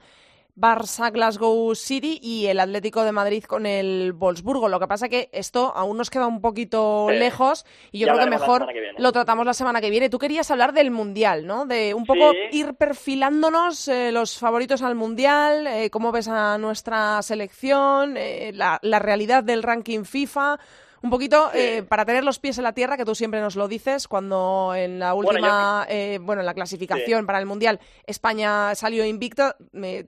Barça 0.53 1.11
Glasgow 1.11 1.73
City 1.75 2.19
y 2.21 2.47
el 2.47 2.59
Atlético 2.59 3.03
de 3.03 3.11
Madrid 3.11 3.43
con 3.45 3.65
el 3.65 4.11
Wolfsburgo. 4.13 4.67
Lo 4.67 4.79
que 4.79 4.87
pasa 4.87 5.07
que 5.07 5.29
esto 5.31 5.71
aún 5.73 5.95
nos 5.95 6.09
queda 6.09 6.27
un 6.27 6.41
poquito 6.41 7.09
lejos 7.09 7.65
y 7.91 7.99
yo 7.99 8.07
creo 8.07 8.19
que 8.19 8.29
mejor 8.29 8.67
lo 8.97 9.11
tratamos 9.11 9.45
la 9.45 9.53
semana 9.53 9.79
que 9.79 9.89
viene. 9.89 10.09
Tú 10.09 10.19
querías 10.19 10.51
hablar 10.51 10.73
del 10.73 10.91
Mundial, 10.91 11.47
¿no? 11.47 11.65
De 11.65 11.93
un 11.93 12.05
poco 12.05 12.33
ir 12.51 12.73
perfilándonos 12.73 13.87
eh, 13.87 14.11
los 14.11 14.37
favoritos 14.37 14.81
al 14.81 14.95
Mundial, 14.95 15.67
eh, 15.67 15.89
cómo 15.89 16.11
ves 16.11 16.27
a 16.27 16.57
nuestra 16.57 17.21
selección, 17.21 18.17
eh, 18.17 18.51
la, 18.53 18.77
la 18.81 18.99
realidad 18.99 19.43
del 19.43 19.63
ranking 19.63 20.03
FIFA 20.03 20.59
un 21.03 21.09
poquito 21.09 21.49
eh, 21.53 21.83
para 21.87 22.05
tener 22.05 22.23
los 22.23 22.39
pies 22.39 22.57
en 22.57 22.63
la 22.63 22.73
tierra, 22.73 22.97
que 22.97 23.05
tú 23.05 23.15
siempre 23.15 23.39
nos 23.39 23.55
lo 23.55 23.67
dices, 23.67 24.07
cuando 24.07 24.73
en 24.75 24.99
la 24.99 25.13
última, 25.13 25.85
eh, 25.89 26.19
bueno, 26.21 26.41
en 26.41 26.45
la 26.45 26.53
clasificación 26.53 27.25
para 27.25 27.39
el 27.39 27.45
Mundial 27.45 27.79
España 28.05 28.75
salió 28.75 29.05
invicto, 29.05 29.55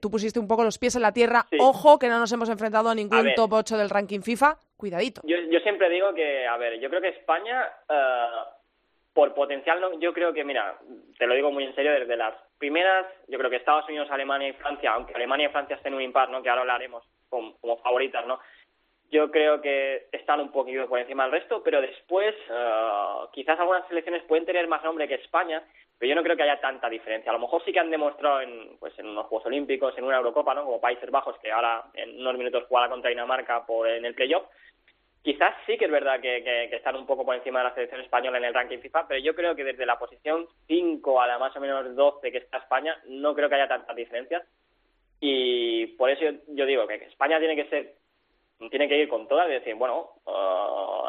tú 0.00 0.10
pusiste 0.10 0.38
un 0.38 0.48
poco 0.48 0.64
los 0.64 0.78
pies 0.78 0.96
en 0.96 1.02
la 1.02 1.12
tierra, 1.12 1.46
ojo 1.58 1.98
que 1.98 2.08
no 2.08 2.18
nos 2.18 2.32
hemos 2.32 2.48
enfrentado 2.48 2.88
a 2.90 2.94
ningún 2.94 3.34
top 3.34 3.52
8 3.52 3.76
del 3.76 3.90
ranking 3.90 4.20
FIFA, 4.20 4.58
cuidadito. 4.76 5.20
Yo, 5.24 5.36
yo 5.50 5.60
siempre 5.60 5.88
digo 5.90 6.14
que, 6.14 6.46
a 6.46 6.56
ver, 6.56 6.80
yo 6.80 6.88
creo 6.88 7.00
que 7.00 7.08
España... 7.08 7.66
Eh, 7.88 8.26
por 9.14 9.32
potencial, 9.32 9.80
yo 10.00 10.12
creo 10.12 10.32
que, 10.32 10.42
mira, 10.42 10.76
te 11.16 11.26
lo 11.26 11.34
digo 11.34 11.52
muy 11.52 11.62
en 11.62 11.74
serio, 11.76 11.92
desde 11.92 12.16
las 12.16 12.34
primeras, 12.58 13.06
yo 13.28 13.38
creo 13.38 13.48
que 13.48 13.56
Estados 13.56 13.88
Unidos, 13.88 14.10
Alemania 14.10 14.48
y 14.48 14.52
Francia, 14.54 14.90
aunque 14.92 15.14
Alemania 15.14 15.46
y 15.46 15.52
Francia 15.52 15.76
estén 15.76 15.94
un 15.94 16.02
impar, 16.02 16.30
¿no? 16.30 16.42
que 16.42 16.48
ahora 16.48 16.62
hablaremos 16.62 17.04
como, 17.28 17.56
como 17.58 17.76
favoritas, 17.78 18.26
¿no? 18.26 18.40
Yo 19.14 19.30
creo 19.30 19.60
que 19.60 20.08
están 20.10 20.40
un 20.40 20.50
poquito 20.50 20.88
por 20.88 20.98
encima 20.98 21.22
del 21.22 21.38
resto, 21.38 21.62
pero 21.62 21.80
después 21.80 22.34
uh, 22.50 23.30
quizás 23.32 23.58
algunas 23.60 23.86
selecciones 23.86 24.24
pueden 24.24 24.44
tener 24.44 24.66
más 24.66 24.82
nombre 24.82 25.06
que 25.06 25.14
España, 25.14 25.62
pero 25.96 26.10
yo 26.10 26.16
no 26.16 26.24
creo 26.24 26.36
que 26.36 26.42
haya 26.42 26.60
tanta 26.60 26.90
diferencia. 26.90 27.30
A 27.30 27.34
lo 27.34 27.38
mejor 27.38 27.64
sí 27.64 27.72
que 27.72 27.78
han 27.78 27.92
demostrado 27.92 28.40
en, 28.40 28.76
pues, 28.80 28.98
en 28.98 29.06
unos 29.06 29.26
Juegos 29.26 29.46
Olímpicos, 29.46 29.96
en 29.96 30.02
una 30.02 30.16
Eurocopa, 30.16 30.52
¿no? 30.52 30.64
como 30.64 30.80
Países 30.80 31.08
Bajos, 31.12 31.38
que 31.38 31.52
ahora 31.52 31.84
en 31.94 32.18
unos 32.18 32.36
minutos 32.36 32.64
jugará 32.68 32.88
contra 32.88 33.10
Dinamarca 33.10 33.64
por, 33.64 33.88
en 33.88 34.04
el 34.04 34.16
playoff. 34.16 34.46
Quizás 35.22 35.54
sí 35.64 35.78
que 35.78 35.84
es 35.84 35.92
verdad 35.92 36.20
que, 36.20 36.42
que, 36.42 36.74
están 36.74 36.96
un 36.96 37.06
poco 37.06 37.24
por 37.24 37.36
encima 37.36 37.60
de 37.60 37.66
la 37.66 37.74
selección 37.74 38.00
española 38.00 38.38
en 38.38 38.44
el 38.44 38.54
ranking 38.54 38.80
FIFA, 38.80 39.06
pero 39.06 39.20
yo 39.20 39.36
creo 39.36 39.54
que 39.54 39.62
desde 39.62 39.86
la 39.86 39.96
posición 39.96 40.48
5 40.66 41.20
a 41.20 41.28
la 41.28 41.38
más 41.38 41.54
o 41.54 41.60
menos 41.60 41.94
12 41.94 42.32
que 42.32 42.38
está 42.38 42.58
España, 42.58 42.98
no 43.06 43.32
creo 43.32 43.48
que 43.48 43.54
haya 43.54 43.68
tantas 43.68 43.94
diferencias. 43.94 44.42
Y 45.20 45.86
por 45.98 46.10
eso 46.10 46.24
yo 46.48 46.66
digo 46.66 46.88
que 46.88 46.96
España 46.96 47.38
tiene 47.38 47.54
que 47.54 47.70
ser 47.70 47.94
tiene 48.70 48.88
que 48.88 48.98
ir 48.98 49.08
con 49.08 49.26
todas 49.28 49.48
y 49.48 49.52
decir, 49.52 49.74
bueno, 49.74 50.10
uh, 50.26 51.08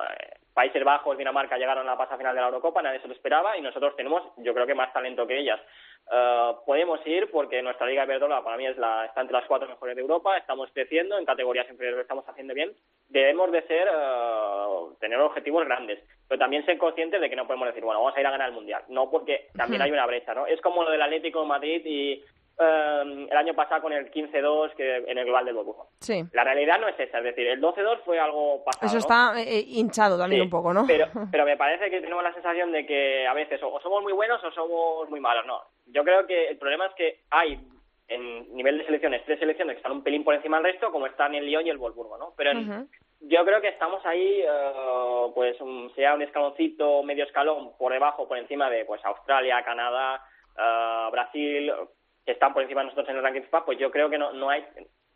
Países 0.53 0.83
Bajos, 0.83 1.17
Dinamarca 1.17 1.57
llegaron 1.57 1.85
a 1.87 1.91
la 1.91 1.97
pasada 1.97 2.17
final 2.17 2.33
de 2.33 2.39
la 2.39 2.47
Eurocopa, 2.47 2.81
nadie 2.81 3.01
se 3.01 3.09
lo 3.09 3.13
esperaba 3.13 3.57
y 3.57 3.61
nosotros 3.61 3.95
tenemos, 3.97 4.23
yo 4.37 4.53
creo 4.53 4.65
que 4.65 4.73
más 4.73 4.93
talento 4.93 5.27
que 5.27 5.37
ellas. 5.37 5.59
Uh, 6.07 6.63
podemos 6.65 7.05
ir 7.05 7.29
porque 7.31 7.61
nuestra 7.61 7.87
Liga 7.87 8.05
Iberdrola 8.05 8.43
para 8.43 8.55
mí 8.55 8.65
es 8.65 8.77
la, 8.77 9.05
está 9.05 9.21
entre 9.21 9.37
las 9.37 9.47
cuatro 9.47 9.67
mejores 9.67 9.95
de 9.95 10.01
Europa, 10.01 10.37
estamos 10.37 10.69
creciendo, 10.71 11.17
en 11.17 11.25
categorías 11.25 11.69
inferiores 11.69 12.01
estamos 12.01 12.23
haciendo 12.29 12.53
bien. 12.53 12.71
Debemos 13.09 13.51
de 13.51 13.63
ser, 13.63 13.89
uh, 13.89 14.95
tener 14.99 15.19
objetivos 15.19 15.65
grandes, 15.65 15.99
pero 16.27 16.39
también 16.39 16.65
ser 16.65 16.77
conscientes 16.77 17.19
de 17.19 17.29
que 17.29 17.35
no 17.35 17.47
podemos 17.47 17.67
decir, 17.67 17.83
bueno, 17.83 17.99
vamos 17.99 18.15
a 18.15 18.21
ir 18.21 18.27
a 18.27 18.31
ganar 18.31 18.49
el 18.49 18.55
Mundial. 18.55 18.83
No, 18.87 19.09
porque 19.11 19.47
también 19.57 19.81
hay 19.81 19.91
una 19.91 20.05
brecha, 20.05 20.33
¿no? 20.33 20.47
Es 20.47 20.61
como 20.61 20.83
lo 20.83 20.91
del 20.91 21.01
Atlético 21.01 21.41
de 21.41 21.47
Madrid 21.47 21.81
y 21.85 22.23
Em, 22.57 23.27
el 23.29 23.35
año 23.35 23.53
pasado 23.53 23.81
con 23.81 23.91
el 23.91 24.09
15-2 24.09 24.75
que 24.75 24.97
en 25.07 25.17
el 25.17 25.25
global 25.25 25.43
del 25.43 25.55
Burbujo. 25.55 25.89
Sí. 25.99 26.23
La 26.31 26.45
realidad 26.45 26.79
no 26.79 26.87
es 26.87 26.97
esa, 26.97 27.17
es 27.17 27.23
decir, 27.25 27.45
el 27.47 27.61
12-2 27.61 27.99
fue 28.05 28.17
algo 28.17 28.63
pasado. 28.63 28.87
Eso 28.87 28.97
está 28.97 29.33
eh, 29.37 29.57
eh, 29.57 29.65
hinchado 29.67 30.17
también 30.17 30.43
un 30.43 30.49
poco, 30.49 30.73
¿no? 30.73 30.85
Pero, 30.87 31.07
pero 31.31 31.43
me 31.43 31.57
parece 31.57 31.89
que 31.89 31.99
tenemos 31.99 32.23
la 32.23 32.33
sensación 32.33 32.71
de 32.71 32.85
que 32.85 33.27
a 33.27 33.33
veces 33.33 33.61
o 33.61 33.77
somos 33.81 34.01
muy 34.03 34.13
buenos 34.13 34.41
o 34.41 34.51
somos 34.51 35.09
muy 35.09 35.19
malos. 35.19 35.45
No, 35.45 35.63
yo 35.87 36.05
creo 36.05 36.25
que 36.25 36.47
el 36.47 36.57
problema 36.57 36.85
es 36.85 36.93
que 36.93 37.19
hay 37.29 37.59
en 38.07 38.55
nivel 38.55 38.77
de 38.77 38.85
selecciones 38.85 39.23
tres 39.25 39.39
selecciones 39.39 39.73
que 39.73 39.79
están 39.79 39.91
un 39.91 40.03
pelín 40.03 40.23
por 40.23 40.33
encima 40.33 40.57
del 40.57 40.71
resto, 40.71 40.93
como 40.93 41.07
están 41.07 41.35
el 41.35 41.45
Lyon 41.45 41.67
y 41.67 41.71
el 41.71 41.77
Wolfsburgo, 41.77 42.17
¿no? 42.17 42.33
Pero 42.37 42.51
yo 43.19 43.43
creo 43.43 43.59
que 43.59 43.69
estamos 43.69 44.05
ahí, 44.05 44.43
uh, 44.43 45.33
pues 45.33 45.57
sea 45.95 46.13
un 46.13 46.21
escaloncito, 46.21 47.03
medio 47.03 47.25
escalón 47.25 47.75
por 47.77 47.91
debajo, 47.91 48.29
por 48.29 48.37
encima 48.37 48.69
de 48.69 48.85
pues 48.85 49.03
Australia, 49.03 49.61
Canadá, 49.65 50.23
uh, 50.55 51.11
Brasil, 51.11 51.73
que 52.25 52.31
están 52.33 52.53
por 52.53 52.63
encima 52.63 52.81
de 52.81 52.85
nosotros 52.85 53.09
en 53.09 53.17
el 53.17 53.23
ranking 53.23 53.41
FIFA, 53.41 53.65
pues 53.65 53.79
yo 53.79 53.91
creo 53.91 54.09
que 54.09 54.17
no, 54.17 54.33
no 54.33 54.49
hay 54.49 54.65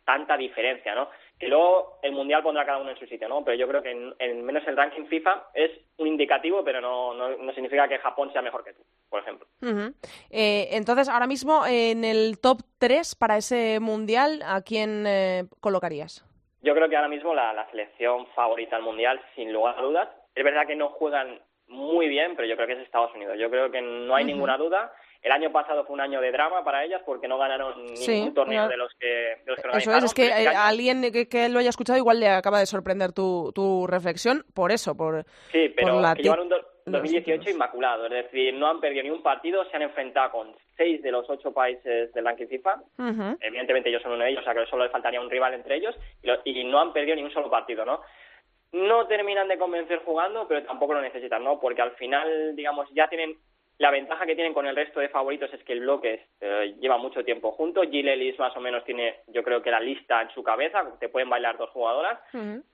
tanta 0.04 0.36
diferencia, 0.36 0.94
¿no? 0.94 1.08
Que 1.38 1.48
luego 1.48 1.98
el 2.02 2.12
Mundial 2.12 2.42
pondrá 2.42 2.64
cada 2.64 2.78
uno 2.78 2.90
en 2.90 2.98
su 2.98 3.06
sitio, 3.06 3.28
¿no? 3.28 3.44
Pero 3.44 3.56
yo 3.56 3.68
creo 3.68 3.82
que 3.82 3.90
en, 4.18 4.44
menos 4.44 4.66
el 4.66 4.76
ranking 4.76 5.06
FIFA 5.06 5.50
es 5.54 5.70
un 5.98 6.08
indicativo, 6.08 6.64
pero 6.64 6.80
no, 6.80 7.14
no, 7.14 7.52
significa 7.52 7.86
que 7.88 7.98
Japón 7.98 8.32
sea 8.32 8.42
mejor 8.42 8.64
que 8.64 8.72
tú, 8.72 8.82
por 9.08 9.20
ejemplo. 9.20 9.46
Eh, 10.30 10.68
entonces, 10.72 11.08
ahora 11.08 11.26
mismo 11.26 11.64
en 11.66 12.04
el 12.04 12.40
top 12.40 12.58
3 12.78 13.14
para 13.14 13.36
ese 13.36 13.78
Mundial, 13.80 14.42
¿a 14.44 14.62
quién 14.62 15.04
eh, 15.06 15.44
colocarías? 15.60 16.24
Yo 16.62 16.74
creo 16.74 16.88
que 16.88 16.96
ahora 16.96 17.08
mismo 17.08 17.34
la, 17.34 17.66
selección 17.70 18.26
favorita 18.34 18.76
al 18.76 18.82
Mundial, 18.82 19.20
sin 19.34 19.52
lugar 19.52 19.78
a 19.78 19.82
dudas, 19.82 20.08
es 20.34 20.44
verdad 20.44 20.66
que 20.66 20.76
no 20.76 20.88
juegan 20.88 21.40
muy 21.68 22.08
bien, 22.08 22.34
pero 22.34 22.48
yo 22.48 22.56
creo 22.56 22.66
que 22.66 22.74
es 22.74 22.80
Estados 22.80 23.14
Unidos. 23.14 23.36
Yo 23.38 23.48
creo 23.48 23.70
que 23.70 23.80
no 23.80 24.14
hay 24.16 24.24
ninguna 24.24 24.56
duda 24.56 24.92
el 25.22 25.32
año 25.32 25.52
pasado 25.52 25.84
fue 25.84 25.94
un 25.94 26.00
año 26.00 26.20
de 26.20 26.32
drama 26.32 26.64
para 26.64 26.84
ellas 26.84 27.02
porque 27.04 27.28
no 27.28 27.36
ganaron 27.36 27.84
ningún 27.86 28.34
torneo 28.34 28.68
de 28.68 28.76
los 28.76 28.92
que, 28.94 29.06
de 29.06 29.46
los 29.46 29.60
que 29.60 29.68
Eso 29.78 29.94
es, 29.94 30.04
es 30.04 30.14
que 30.14 30.26
este 30.28 30.48
alguien 30.48 31.02
que, 31.28 31.48
lo 31.48 31.58
haya 31.58 31.68
escuchado 31.68 31.98
igual 31.98 32.20
le 32.20 32.28
acaba 32.28 32.58
de 32.58 32.66
sorprender 32.66 33.12
tu, 33.12 33.52
tu 33.54 33.86
reflexión 33.86 34.44
por 34.54 34.72
eso, 34.72 34.96
por 34.96 35.24
Sí, 35.52 35.72
pero 35.76 36.00
que 36.14 36.22
llevaron 36.22 36.50
un 36.50 36.92
2018 36.92 37.50
inmaculado, 37.50 38.06
es 38.06 38.12
decir, 38.24 38.54
no 38.54 38.68
han 38.68 38.80
perdido 38.80 39.02
ni 39.02 39.10
un 39.10 39.22
partido, 39.22 39.64
se 39.70 39.76
han 39.76 39.82
enfrentado 39.82 40.30
con 40.32 40.56
seis 40.76 41.02
de 41.02 41.12
los 41.12 41.28
ocho 41.28 41.52
países 41.52 42.12
del 42.14 42.24
ranking 42.24 42.46
FIFA, 42.46 42.82
evidentemente 43.40 43.90
ellos 43.90 44.02
son 44.02 44.12
uno 44.12 44.24
de 44.24 44.30
ellos, 44.30 44.42
o 44.42 44.44
sea 44.44 44.54
que 44.54 44.66
solo 44.66 44.84
le 44.84 44.90
faltaría 44.90 45.20
un 45.20 45.30
rival 45.30 45.52
entre 45.54 45.76
ellos, 45.76 45.94
y, 46.44 46.60
y 46.60 46.64
no 46.64 46.80
han 46.80 46.92
perdido 46.92 47.16
ni 47.16 47.22
un 47.22 47.32
solo 47.32 47.50
partido, 47.50 47.84
¿no? 47.84 48.00
no 48.72 49.06
terminan 49.06 49.48
de 49.48 49.58
convencer 49.58 50.00
jugando, 50.04 50.46
pero 50.46 50.62
tampoco 50.62 50.94
lo 50.94 51.00
necesitan, 51.00 51.42
¿no? 51.42 51.58
Porque 51.58 51.82
al 51.82 51.92
final, 51.92 52.54
digamos, 52.54 52.88
ya 52.94 53.08
tienen 53.08 53.36
la 53.80 53.90
ventaja 53.90 54.26
que 54.26 54.34
tienen 54.34 54.52
con 54.52 54.66
el 54.66 54.76
resto 54.76 55.00
de 55.00 55.08
favoritos 55.08 55.50
es 55.54 55.64
que 55.64 55.72
el 55.72 55.80
bloque 55.80 56.26
eh, 56.38 56.74
lleva 56.80 56.98
mucho 56.98 57.24
tiempo 57.24 57.52
junto. 57.52 57.80
Jill 57.80 58.08
Ellis 58.08 58.38
más 58.38 58.54
o 58.54 58.60
menos 58.60 58.84
tiene, 58.84 59.20
yo 59.28 59.42
creo 59.42 59.62
que 59.62 59.70
la 59.70 59.80
lista 59.80 60.20
en 60.20 60.28
su 60.32 60.42
cabeza, 60.42 60.84
te 61.00 61.08
pueden 61.08 61.30
bailar 61.30 61.56
dos 61.56 61.70
jugadoras. 61.70 62.20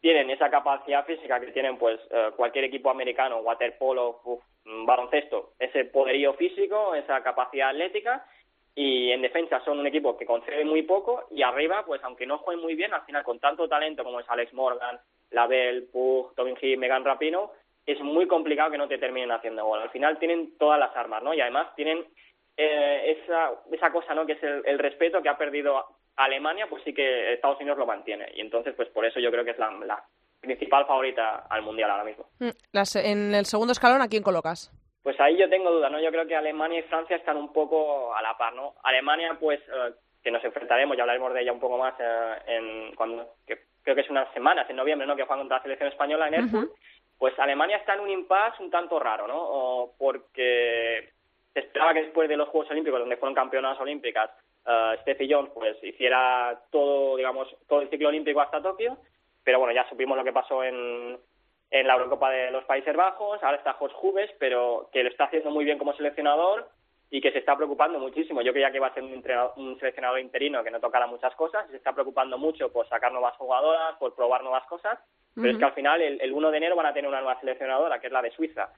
Tienen 0.01 0.31
esa 0.31 0.51
capacidad 0.51 1.07
física 1.07 1.39
que 1.39 1.53
tienen 1.53 1.79
pues 1.79 2.01
eh, 2.11 2.31
cualquier 2.35 2.65
equipo 2.65 2.91
americano, 2.91 3.39
waterpolo, 3.39 4.21
baloncesto, 4.65 5.53
ese 5.61 5.85
poderío 5.85 6.35
físico, 6.35 6.93
esa 6.97 7.23
capacidad 7.23 7.69
atlética. 7.69 8.27
Y 8.75 9.13
en 9.13 9.23
defensa 9.23 9.63
son 9.65 9.79
un 9.79 9.87
equipo 9.87 10.19
que 10.19 10.27
concede 10.27 10.65
muy 10.65 10.83
poco 10.83 11.29
y 11.31 11.43
arriba, 11.43 11.85
pues 11.87 12.03
aunque 12.03 12.27
no 12.27 12.39
jueguen 12.39 12.65
muy 12.65 12.75
bien, 12.75 12.93
al 12.93 13.05
final 13.05 13.23
con 13.23 13.39
tanto 13.39 13.69
talento 13.69 14.03
como 14.03 14.19
es 14.19 14.29
Alex 14.29 14.53
Morgan, 14.55 14.99
Label, 15.31 15.85
Pug, 15.85 16.35
Tobin 16.35 16.59
Hill, 16.61 16.79
Megan 16.79 17.05
Rapino, 17.05 17.53
es 17.87 18.01
muy 18.01 18.27
complicado 18.27 18.71
que 18.71 18.79
no 18.79 18.89
te 18.89 18.99
terminen 18.99 19.31
haciendo 19.31 19.65
gol. 19.65 19.81
Al 19.81 19.91
final 19.91 20.19
tienen 20.19 20.59
todas 20.59 20.79
las 20.79 20.95
armas, 20.97 21.23
¿no? 21.23 21.33
Y 21.33 21.41
además 21.41 21.75
tienen 21.77 22.05
eh, 22.57 23.17
esa, 23.23 23.53
esa 23.71 23.93
cosa, 23.93 24.15
¿no? 24.15 24.27
Que 24.27 24.33
es 24.33 24.43
el, 24.43 24.79
respeto 24.79 25.23
que 25.23 25.29
ha 25.29 25.39
perdido 25.39 25.85
Alemania, 26.17 26.67
pues 26.69 26.83
sí 26.85 26.93
que 26.93 27.33
Estados 27.33 27.61
Unidos 27.61 27.79
lo 27.79 27.87
mantiene. 27.87 28.29
Y 28.35 28.41
entonces, 28.41 28.75
pues 28.75 28.89
por 28.89 29.07
eso 29.07 29.21
yo 29.21 29.31
creo 29.31 29.45
que 29.45 29.53
es 29.53 29.59
la, 29.59 30.03
principal 30.41 30.87
favorita 30.87 31.47
al 31.49 31.63
Mundial 31.63 31.91
ahora 31.91 32.05
mismo. 32.05 32.27
Mm, 32.39 32.51
en 33.05 33.35
el 33.35 33.47
segundo 33.47 33.73
escalón, 33.73 34.03
¿a 34.03 34.09
quién 34.09 34.23
colocas? 34.23 34.71
Pues 35.03 35.19
ahí 35.21 35.37
yo 35.37 35.49
tengo 35.49 35.71
dudas, 35.71 35.91
¿no? 35.91 36.01
Yo 36.01 36.11
creo 36.11 36.27
que 36.27 36.35
Alemania 36.35 36.81
y 36.81 36.83
Francia 36.83 37.17
están 37.17 37.37
un 37.37 37.53
poco 37.53 38.15
a 38.15 38.23
la 38.23 38.37
par, 38.37 38.55
¿no? 38.55 38.75
Alemania, 38.83 39.37
pues, 39.39 39.61
eh, 39.61 39.93
que 40.23 40.31
nos 40.33 40.43
enfrentaremos, 40.45 40.97
ya 40.97 41.05
hablaremos 41.05 41.33
de 41.33 41.43
ella 41.43 41.53
un 41.53 41.61
poco 41.61 41.79
más 41.79 41.95
eh, 42.01 42.35
en 42.49 42.95
cuando, 42.97 43.35
creo 43.45 43.95
que 43.95 44.01
es 44.01 44.11
unas 44.11 44.33
semanas, 44.35 44.69
en 44.69 44.77
noviembre, 44.77 45.07
¿no? 45.07 45.15
Que 45.15 45.23
juegan 45.23 45.41
contra 45.41 45.59
la 45.59 45.63
selección 45.63 45.91
española 45.91 46.27
en 46.29 46.35
Erfurt. 46.35 46.71
Pues 47.19 47.39
Alemania 47.39 47.79
está 47.79 47.95
en 47.95 48.01
un 48.01 48.11
impasse 48.11 48.63
un 48.63 48.71
tanto 48.71 48.99
raro, 48.99 49.27
¿no? 49.27 49.93
porque 49.99 51.11
se 51.55 51.61
esperaba 51.61 51.95
que 51.95 52.03
después 52.03 52.29
de 52.29 52.37
los 52.37 52.49
Juegos 52.49 52.71
Olímpicos, 52.71 53.01
donde 53.01 53.17
fueron 53.17 53.35
campeonas 53.35 53.81
olímpicas, 53.81 54.31
uh, 54.67 55.01
Steffi 55.01 55.33
Jones 55.33 55.51
pues 55.55 55.83
hiciera 55.83 56.61
todo, 56.71 57.17
digamos, 57.17 57.49
todo 57.67 57.81
el 57.81 57.89
ciclo 57.89 58.09
olímpico 58.09 58.41
hasta 58.41 58.63
Tokio, 58.63 58.99
pero 59.43 59.59
bueno, 59.59 59.73
ya 59.73 59.89
supimos 59.89 60.19
lo 60.19 60.25
que 60.25 60.33
pasó 60.33 60.63
en, 60.63 61.19
en 61.71 61.87
la 61.87 61.95
Eurocopa 61.95 62.31
de 62.31 62.51
los 62.51 62.65
Países 62.65 62.95
Bajos, 62.95 63.43
ahora 63.43 63.57
está 63.57 63.73
Jos 63.75 63.93
Hubes, 64.03 64.31
pero 64.39 64.91
que 64.93 65.03
lo 65.03 65.09
está 65.09 65.25
haciendo 65.25 65.51
muy 65.51 65.65
bien 65.65 65.79
como 65.79 65.95
seleccionador 65.95 66.69
y 67.11 67.21
que 67.21 67.33
se 67.33 67.39
está 67.39 67.57
preocupando 67.57 67.99
muchísimo. 67.99 68.43
Yo 68.43 68.53
creía 68.53 68.71
que 68.71 68.79
iba 68.79 68.89
a 68.89 68.95
ser 68.95 69.03
un, 69.03 69.23
un 69.57 69.79
seleccionador 69.79 70.21
interino 70.21 70.65
que 70.65 70.71
no 70.71 70.81
tocara 70.81 71.07
muchas 71.07 71.35
cosas, 71.35 71.69
se 71.71 71.77
está 71.77 71.93
preocupando 71.93 72.39
mucho 72.39 72.73
por 72.73 72.89
sacar 72.89 73.13
nuevas 73.13 73.37
jugadoras, 73.37 73.97
por 73.99 74.15
probar 74.15 74.43
nuevas 74.43 74.67
cosas, 74.67 74.99
pero 75.35 75.51
es 75.51 75.59
que 75.59 75.65
al 75.65 75.75
final, 75.75 76.01
el, 76.01 76.33
1 76.33 76.51
de 76.51 76.57
enero 76.57 76.77
van 76.77 76.87
a 76.87 76.95
tener 76.95 77.09
una 77.09 77.21
nueva 77.21 77.39
seleccionadora, 77.41 78.01
que 78.01 78.07
es 78.07 78.13
la 78.13 78.23
de 78.23 78.31
Suiza. 78.31 78.71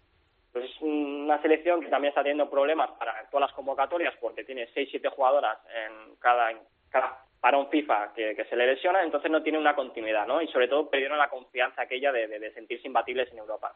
Pues 0.52 0.64
es 0.64 0.80
una 0.80 1.40
selección 1.40 1.80
que 1.80 1.88
también 1.88 2.10
está 2.10 2.22
teniendo 2.22 2.50
problemas 2.50 2.90
para 2.98 3.24
todas 3.30 3.48
las 3.48 3.52
convocatorias 3.52 4.14
porque 4.20 4.44
tiene 4.44 4.68
6-7 4.74 5.08
jugadoras 5.10 5.58
en 5.72 6.16
cada, 6.16 6.52
cada 6.90 7.24
parón 7.40 7.68
FIFA 7.70 8.12
que, 8.12 8.44
se 8.48 8.56
le 8.56 8.66
lesiona, 8.66 9.04
entonces 9.04 9.30
no 9.30 9.42
tiene 9.42 9.58
una 9.58 9.76
continuidad, 9.76 10.26
¿no? 10.26 10.42
Y 10.42 10.48
sobre 10.48 10.66
todo 10.66 10.90
perdieron 10.90 11.18
la 11.18 11.28
confianza 11.28 11.82
aquella 11.82 12.10
de, 12.10 12.26
de, 12.26 12.52
sentirse 12.52 12.88
imbatibles 12.88 13.30
en 13.30 13.38
Europa. 13.38 13.74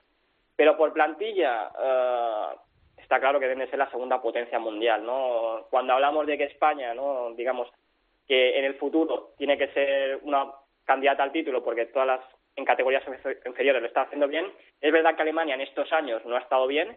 Pero 0.56 0.76
por 0.76 0.92
plantilla, 0.92 1.70
eh, 1.78 2.46
está 3.12 3.20
claro 3.20 3.38
que 3.38 3.48
debe 3.48 3.68
ser 3.68 3.79
la 3.79 3.90
segunda 3.90 4.22
potencia 4.22 4.59
mundial, 4.59 5.05
¿no? 5.05 5.66
Cuando 5.68 5.92
hablamos 5.92 6.27
de 6.27 6.38
que 6.38 6.44
España, 6.44 6.94
¿no? 6.94 7.35
Digamos, 7.37 7.68
que 8.27 8.59
en 8.59 8.64
el 8.64 8.77
futuro 8.77 9.35
tiene 9.37 9.59
que 9.59 9.68
ser 9.68 10.20
una 10.22 10.51
candidata 10.87 11.22
al 11.22 11.31
título 11.31 11.62
porque 11.62 11.85
todas 11.87 12.07
las 12.09 12.20
en 12.57 12.64
categorías 12.64 13.03
inferiores 13.44 13.83
lo 13.83 13.88
está 13.88 14.03
haciendo 14.03 14.29
bien. 14.29 14.46
Es 14.81 14.90
verdad 14.90 15.14
que 15.14 15.22
Alemania 15.22 15.55
en 15.55 15.61
estos 15.61 15.92
años 15.92 16.25
no 16.25 16.37
ha 16.37 16.40
estado 16.40 16.66
bien, 16.66 16.96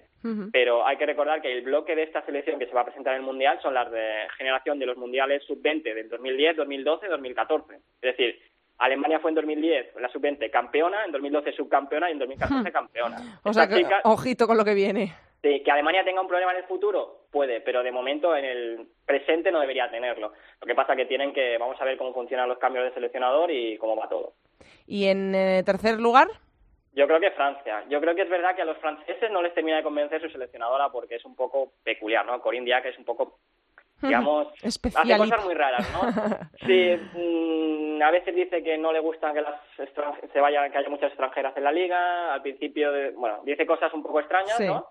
pero 0.54 0.88
hay 0.88 0.96
que 0.96 1.06
recordar 1.06 1.42
que 1.42 1.52
el 1.52 1.64
bloque 1.64 1.96
de 1.98 2.04
esta 2.04 2.26
selección 2.26 2.60
que 2.60 2.68
se 2.68 2.74
va 2.74 2.82
a 2.82 2.86
presentar 2.86 3.14
en 3.14 3.20
el 3.20 3.26
Mundial 3.26 3.60
son 3.62 3.74
las 3.74 3.92
de 3.92 4.28
generación 4.38 4.80
de 4.80 4.86
los 4.86 4.98
Mundiales 4.98 5.44
sub-20 5.44 5.84
del 5.84 6.10
2010, 6.10 6.58
2012 6.58 7.06
y 7.08 7.10
2014. 7.10 7.76
Es 7.76 8.02
decir, 8.02 8.40
Alemania 8.78 9.20
fue 9.20 9.32
en 9.32 9.36
2010 9.36 9.96
la 10.00 10.10
sub-20 10.10 10.50
campeona, 10.50 11.04
en 11.04 11.12
2012 11.12 11.52
subcampeona 11.54 12.10
y 12.10 12.14
en 12.14 12.20
2014 12.20 12.72
campeona. 12.72 13.40
O 13.44 13.52
sea, 13.52 13.68
que, 13.68 13.86
ojito 14.04 14.48
con 14.48 14.58
lo 14.58 14.64
que 14.64 14.74
viene. 14.74 15.14
Sí, 15.46 15.62
que 15.62 15.70
Alemania 15.70 16.04
tenga 16.04 16.22
un 16.22 16.28
problema 16.28 16.54
en 16.54 16.58
el 16.58 16.64
futuro, 16.64 17.28
puede, 17.30 17.62
pero 17.62 17.84
de 17.84 17.92
momento 17.92 18.36
en 18.36 18.46
el 18.46 18.88
presente 19.06 19.52
no 19.52 19.60
debería 19.60 19.92
tenerlo. 19.92 20.34
Lo 20.60 20.66
que 20.66 20.74
pasa 20.74 20.94
es 20.94 20.98
que 20.98 21.06
tienen 21.06 21.34
que, 21.34 21.60
vamos 21.60 21.80
a 21.80 21.86
ver 21.86 22.00
cómo 22.00 22.16
funcionan 22.16 22.50
los 22.50 22.58
cambios 22.58 22.86
de 22.86 22.94
seleccionador 22.96 23.52
y 23.52 23.78
cómo 23.78 23.96
va 23.96 24.10
todo. 24.10 24.34
¿Y 24.88 25.06
en 25.06 25.36
eh, 25.36 25.62
tercer 25.64 26.00
lugar? 26.00 26.30
Yo 26.94 27.06
creo 27.06 27.20
que 27.20 27.30
Francia. 27.30 27.84
Yo 27.90 28.02
creo 28.02 28.16
que 28.16 28.24
es 28.24 28.30
verdad 28.30 28.56
que 28.56 28.64
a 28.64 28.66
los 28.66 28.78
franceses 28.78 29.30
no 29.30 29.44
les 29.44 29.54
termina 29.54 29.78
de 29.78 29.84
convencer 29.84 30.20
su 30.20 30.30
seleccionadora 30.30 30.90
porque 30.90 31.18
es 31.18 31.26
un 31.26 31.36
poco 31.36 31.74
peculiar, 31.84 32.26
¿no? 32.26 32.42
Corinne 32.42 32.66
Diac 32.66 32.86
es 32.88 32.98
un 32.98 33.06
poco, 33.06 33.38
digamos, 34.02 34.48
hace 34.64 35.16
cosas 35.16 35.46
muy 35.46 35.54
raras, 35.54 35.88
¿no? 35.94 36.40
Sí, 36.66 37.00
mm, 37.14 38.02
a 38.02 38.10
veces 38.10 38.34
dice 38.34 38.64
que 38.64 38.80
no 38.80 38.92
le 38.92 39.00
gusta 39.00 39.32
que 39.32 39.42
las 39.42 39.62
se 39.78 40.40
vayan, 40.42 40.72
que 40.72 40.78
haya 40.80 40.90
muchas 40.90 41.10
extranjeras 41.10 41.56
en 41.56 41.66
la 41.66 41.72
liga. 41.72 42.34
Al 42.34 42.42
principio, 42.42 42.90
bueno, 43.16 43.42
dice 43.46 43.68
cosas 43.68 43.94
un 43.94 44.02
poco 44.02 44.22
extrañas, 44.22 44.60
¿no? 44.60 44.90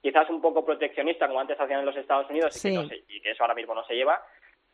Quizás 0.00 0.28
un 0.30 0.40
poco 0.40 0.64
proteccionista, 0.64 1.28
como 1.28 1.40
antes 1.40 1.58
hacían 1.58 1.80
en 1.80 1.86
los 1.86 1.96
Estados 1.96 2.28
Unidos, 2.30 2.64
y, 2.64 3.20
que 3.20 3.30
eso 3.30 3.42
ahora 3.42 3.54
mismo 3.54 3.74
no 3.74 3.84
se 3.84 3.94
lleva. 3.94 4.20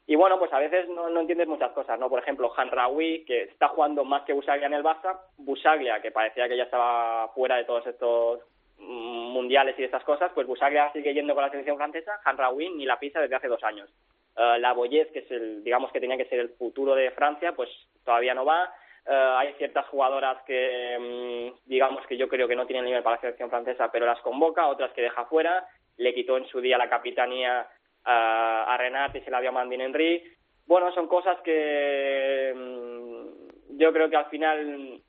Y 0.06 0.16
bueno, 0.16 0.38
pues 0.38 0.52
a 0.54 0.58
veces 0.58 0.88
no, 0.88 1.20
entiendes 1.20 1.48
muchas 1.48 1.72
cosas, 1.72 1.98
¿no? 2.00 2.08
Por 2.08 2.20
ejemplo, 2.20 2.50
Han 2.56 2.70
Rawi, 2.70 3.24
que 3.26 3.42
está 3.42 3.68
jugando 3.68 4.04
más 4.04 4.22
que 4.22 4.32
Busaglia 4.32 4.66
en 4.66 4.74
el 4.74 4.82
Barça, 4.82 5.20
Busaglia, 5.36 6.00
que 6.00 6.10
parecía 6.10 6.48
que 6.48 6.56
ya 6.56 6.62
estaba 6.62 7.28
fuera 7.34 7.56
de 7.56 7.64
todos 7.64 7.86
estos 7.86 8.40
mm, 8.78 9.32
mundiales 9.32 9.74
y 9.76 9.82
de 9.82 9.86
estas 9.86 10.04
cosas, 10.04 10.32
pues 10.34 10.46
Busaglia 10.46 10.90
sigue 10.92 11.12
yendo 11.12 11.34
con 11.34 11.44
la 11.44 11.50
selección 11.50 11.76
francesa, 11.76 12.20
Han 12.24 12.38
Rawi 12.38 12.70
ni 12.70 12.86
la 12.86 12.98
pisa 12.98 13.20
desde 13.20 13.36
hace 13.36 13.48
dos 13.48 13.62
años. 13.62 13.90
Uh, 14.34 14.58
la 14.58 14.72
Boyez, 14.72 15.10
que 15.12 15.18
es 15.18 15.30
el, 15.32 15.64
digamos 15.64 15.90
que 15.90 16.00
tenía 16.00 16.16
que 16.16 16.26
ser 16.26 16.38
el 16.38 16.50
futuro 16.50 16.94
de 16.94 17.10
Francia, 17.10 17.52
pues 17.52 17.68
todavía 18.04 18.34
no 18.34 18.44
va. 18.44 18.72
Uh, 19.08 19.38
hay 19.38 19.54
ciertas 19.54 19.86
jugadoras 19.86 20.42
que, 20.46 20.98
mm, 21.00 21.66
digamos 21.66 22.06
que 22.06 22.18
yo 22.18 22.28
creo 22.28 22.46
que 22.46 22.54
no 22.54 22.66
tienen 22.66 22.84
nivel 22.84 23.02
para 23.02 23.16
la 23.16 23.22
selección 23.22 23.48
francesa, 23.48 23.90
pero 23.90 24.04
las 24.04 24.20
convoca, 24.20 24.66
otras 24.66 24.92
que 24.92 25.00
deja 25.00 25.24
fuera. 25.24 25.66
Le 25.96 26.12
quitó 26.12 26.36
en 26.36 26.46
su 26.46 26.60
día 26.60 26.76
la 26.76 26.90
capitanía 26.90 27.66
a, 28.04 28.76
Renate 28.78 29.18
y 29.18 29.20
se 29.22 29.30
la 29.30 29.40
dio 29.40 29.48
a 29.48 29.52
Mandine 29.52 29.84
Henry. 29.84 30.22
Bueno, 30.66 30.92
son 30.92 31.08
cosas 31.08 31.40
que 31.40 32.52
mm, 32.54 33.78
yo 33.78 33.92
creo 33.94 34.10
que 34.10 34.16
al 34.16 34.26
final 34.26 35.00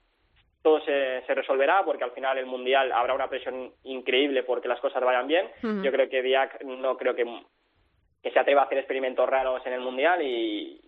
todo 0.62 0.80
se, 0.82 1.22
se, 1.26 1.34
resolverá 1.34 1.84
porque 1.84 2.04
al 2.04 2.12
final 2.12 2.38
el 2.38 2.46
mundial 2.46 2.92
habrá 2.92 3.14
una 3.14 3.30
presión 3.30 3.74
increíble 3.84 4.44
porque 4.44 4.68
las 4.68 4.80
cosas 4.80 5.04
vayan 5.04 5.28
bien. 5.28 5.50
Yo 5.84 5.92
creo 5.92 6.10
que 6.10 6.22
Diac 6.22 6.62
no 6.64 6.98
creo 6.98 7.16
que, 7.16 7.26
que 8.24 8.32
se 8.32 8.40
atreva 8.40 8.62
a 8.62 8.66
hacer 8.66 8.78
experimentos 8.78 9.28
raros 9.28 9.66
en 9.66 9.74
el 9.74 9.82
mundial 9.82 10.22
y, 10.22 10.82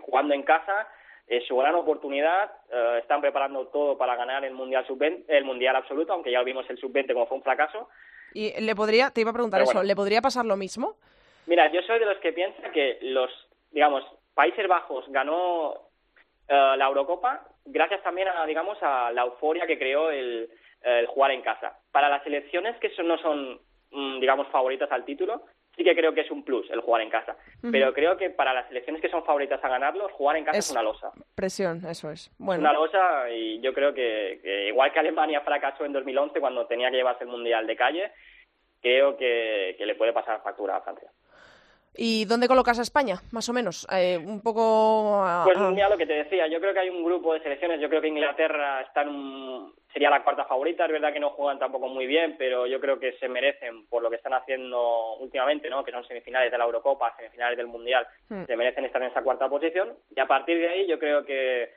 jugando 0.00 0.34
en 0.34 0.42
casa 0.42 0.86
es 1.28 1.46
su 1.46 1.56
gran 1.56 1.74
oportunidad. 1.74 2.50
Eh, 2.72 2.98
están 3.00 3.20
preparando 3.20 3.66
todo 3.68 3.96
para 3.96 4.16
ganar 4.16 4.44
el 4.44 4.54
mundial 4.54 4.86
sub 4.86 5.02
el 5.02 5.44
mundial 5.44 5.76
absoluto, 5.76 6.12
aunque 6.12 6.32
ya 6.32 6.42
vimos 6.42 6.68
el 6.70 6.78
sub 6.78 6.92
20 6.92 7.12
como 7.12 7.26
fue 7.26 7.36
un 7.36 7.42
fracaso. 7.44 7.88
Y 8.34 8.60
le 8.60 8.74
podría, 8.74 9.10
te 9.10 9.20
iba 9.20 9.30
a 9.30 9.34
preguntar 9.34 9.62
eso, 9.62 9.82
¿le 9.82 9.96
podría 9.96 10.20
pasar 10.20 10.44
lo 10.44 10.56
mismo? 10.56 10.96
Mira, 11.46 11.70
yo 11.72 11.80
soy 11.82 11.98
de 11.98 12.06
los 12.06 12.18
que 12.18 12.32
piensa 12.32 12.70
que 12.72 12.98
los, 13.00 13.30
digamos, 13.70 14.04
Países 14.34 14.68
Bajos 14.68 15.04
ganó 15.08 15.74
eh, 16.48 16.74
la 16.76 16.86
Eurocopa 16.86 17.46
gracias 17.68 18.02
también 18.02 18.28
a, 18.28 18.44
digamos, 18.46 18.78
a 18.82 19.12
la 19.12 19.22
euforia 19.22 19.66
que 19.66 19.78
creó 19.78 20.10
el, 20.10 20.48
jugar 21.08 21.32
en 21.32 21.42
casa. 21.42 21.76
Para 21.92 22.08
las 22.08 22.22
selecciones 22.22 22.76
que 22.78 22.90
no 23.02 23.18
son, 23.18 23.60
mm, 23.90 24.20
digamos, 24.20 24.46
favoritas 24.48 24.90
al 24.90 25.04
título, 25.04 25.42
sí 25.78 25.84
que 25.84 25.94
creo 25.94 26.12
que 26.12 26.22
es 26.22 26.30
un 26.30 26.42
plus 26.42 26.68
el 26.70 26.80
jugar 26.80 27.02
en 27.02 27.10
casa. 27.10 27.36
Pero 27.70 27.94
creo 27.94 28.16
que 28.16 28.30
para 28.30 28.52
las 28.52 28.66
selecciones 28.66 29.00
que 29.00 29.08
son 29.08 29.24
favoritas 29.24 29.62
a 29.62 29.68
ganarlo, 29.68 30.08
jugar 30.10 30.36
en 30.36 30.44
casa 30.44 30.58
es, 30.58 30.70
una 30.72 30.82
losa. 30.82 31.12
Presión, 31.34 31.82
eso 31.88 32.10
es. 32.10 32.30
Bueno. 32.36 32.60
Una 32.60 32.72
losa 32.72 33.30
y 33.30 33.60
yo 33.60 33.72
creo 33.72 33.94
que, 33.94 34.66
igual 34.68 34.92
que 34.92 34.98
Alemania 34.98 35.40
fracasó 35.42 35.84
en 35.84 35.92
2011 35.92 36.40
cuando 36.40 36.66
tenía 36.66 36.90
que 36.90 36.96
llevarse 36.96 37.24
el 37.24 37.30
Mundial 37.30 37.66
de 37.66 37.76
calle, 37.76 38.12
creo 38.82 39.16
que, 39.16 39.76
que 39.78 39.86
le 39.86 39.94
puede 39.94 40.12
pasar 40.12 40.42
factura 40.42 40.76
a 40.76 40.82
Francia. 40.82 41.10
¿Y 42.00 42.26
dónde 42.26 42.46
colocas 42.46 42.78
a 42.78 42.82
España, 42.82 43.16
más 43.32 43.48
o 43.48 43.52
menos? 43.52 43.84
Eh, 43.90 44.18
un 44.24 44.40
poco... 44.40 45.20
Pues 45.44 45.58
mira 45.58 45.88
lo 45.88 45.98
que 45.98 46.06
te 46.06 46.12
decía, 46.12 46.46
yo 46.46 46.60
creo 46.60 46.72
que 46.72 46.78
hay 46.78 46.90
un 46.90 47.02
grupo 47.02 47.34
de 47.34 47.40
selecciones, 47.40 47.80
yo 47.80 47.88
creo 47.88 48.00
que 48.00 48.06
Inglaterra 48.06 48.82
está 48.82 49.04
sería 49.92 50.08
la 50.08 50.22
cuarta 50.22 50.44
favorita, 50.44 50.84
es 50.84 50.92
verdad 50.92 51.12
que 51.12 51.18
no 51.18 51.30
juegan 51.30 51.58
tampoco 51.58 51.88
muy 51.88 52.06
bien, 52.06 52.36
pero 52.38 52.68
yo 52.68 52.78
creo 52.78 53.00
que 53.00 53.14
se 53.14 53.28
merecen 53.28 53.86
por 53.86 54.00
lo 54.00 54.10
que 54.10 54.16
están 54.16 54.32
haciendo 54.32 55.16
últimamente, 55.16 55.68
¿no? 55.68 55.82
que 55.82 55.90
son 55.90 56.06
semifinales 56.06 56.52
de 56.52 56.58
la 56.58 56.66
Eurocopa, 56.66 57.16
semifinales 57.16 57.56
del 57.56 57.66
Mundial, 57.66 58.06
hmm. 58.28 58.44
se 58.44 58.56
merecen 58.56 58.84
estar 58.84 59.02
en 59.02 59.10
esa 59.10 59.22
cuarta 59.22 59.48
posición, 59.48 59.96
y 60.14 60.20
a 60.20 60.26
partir 60.26 60.56
de 60.58 60.68
ahí 60.68 60.86
yo 60.86 61.00
creo 61.00 61.24
que 61.24 61.72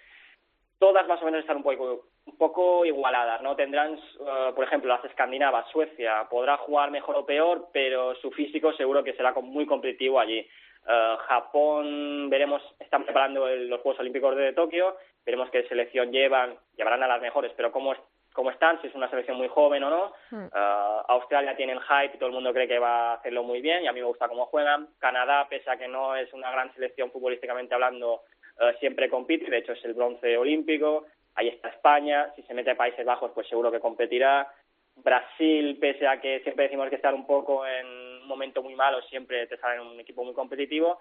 todas 0.82 1.08
más 1.08 1.22
o 1.22 1.26
menos 1.26 1.42
están 1.42 1.58
un 1.58 1.64
poco, 1.64 2.06
un 2.26 2.38
poco 2.38 2.84
igualadas, 2.84 3.40
¿no? 3.44 3.56
Tendrán, 3.56 3.94
eh, 3.94 4.52
por 4.56 4.66
ejemplo, 4.66 4.90
las 4.90 5.06
escandinavas, 5.06 5.70
Suecia, 5.72 6.28
podrá 6.28 6.58
jugar 6.58 6.90
mejor 6.90 7.18
o 7.18 7.26
peor, 7.26 7.68
pero 7.72 8.16
su 8.16 8.32
físico 8.32 8.74
seguro 8.74 9.04
que 9.04 9.14
será 9.14 9.32
muy 9.34 9.68
competitivo 9.68 10.20
allí. 10.20 10.40
Eh, 10.40 11.16
Japón, 11.28 12.32
veremos, 12.32 12.64
están 12.80 13.04
preparando 13.04 13.48
los 13.48 13.80
Juegos 13.82 14.00
Olímpicos 14.00 14.36
de 14.36 14.54
Tokio, 14.54 14.98
veremos 15.24 15.52
qué 15.52 15.68
selección 15.68 16.12
llevan, 16.12 16.58
llevarán 16.76 17.04
a 17.04 17.08
las 17.08 17.22
mejores, 17.22 17.52
pero 17.56 17.72
cómo, 17.72 17.94
cómo 18.34 18.50
están, 18.50 18.82
si 18.82 18.88
es 18.88 18.96
una 18.96 19.08
selección 19.08 19.38
muy 19.38 19.50
joven 19.50 19.84
o 19.84 19.90
no. 19.92 20.14
Eh, 20.32 21.02
Australia 21.10 21.56
tiene 21.56 21.74
el 21.74 21.82
hype 21.82 22.16
y 22.16 22.18
todo 22.18 22.30
el 22.30 22.34
mundo 22.34 22.54
cree 22.54 22.68
que 22.68 22.80
va 22.80 23.12
a 23.12 23.14
hacerlo 23.18 23.44
muy 23.44 23.62
bien 23.62 23.84
y 23.84 23.88
a 23.88 23.94
mí 23.94 24.00
me 24.00 24.08
gusta 24.08 24.28
cómo 24.28 24.48
juegan. 24.48 24.88
Canadá, 24.98 25.46
pese 25.48 25.70
a 25.70 25.78
que 25.78 25.88
no 25.88 26.16
es 26.16 26.34
una 26.34 26.50
gran 26.50 26.74
selección 26.74 27.12
futbolísticamente 27.12 27.76
hablando, 27.76 28.24
eh, 28.60 28.76
siempre 28.80 29.10
compite, 29.10 29.50
de 29.50 29.58
hecho 29.58 29.74
es 29.74 29.86
el 29.86 29.94
bronce 29.94 30.38
olímpico, 30.38 31.06
ahí 31.36 31.48
está 31.48 31.70
España, 31.70 32.32
si 32.36 32.44
se 32.44 32.54
mete 32.54 32.72
a 32.72 32.78
Países 32.78 33.06
Bajos 33.06 33.32
pues 33.34 33.48
seguro 33.48 33.72
que 33.72 33.80
competirá, 33.80 34.48
Brasil, 34.96 35.78
pese 35.80 36.08
a 36.08 36.20
que 36.20 36.42
siempre 36.42 36.66
decimos 36.66 36.90
que 36.90 36.96
estar 36.96 37.14
un 37.14 37.26
poco 37.26 37.66
en 37.66 37.86
un 37.88 38.28
momento 38.28 38.62
muy 38.62 38.76
malo, 38.76 39.02
siempre 39.04 39.48
te 39.48 39.58
sale 39.58 39.82
un 39.82 40.00
equipo 40.00 40.24
muy 40.24 40.34
competitivo, 40.34 41.00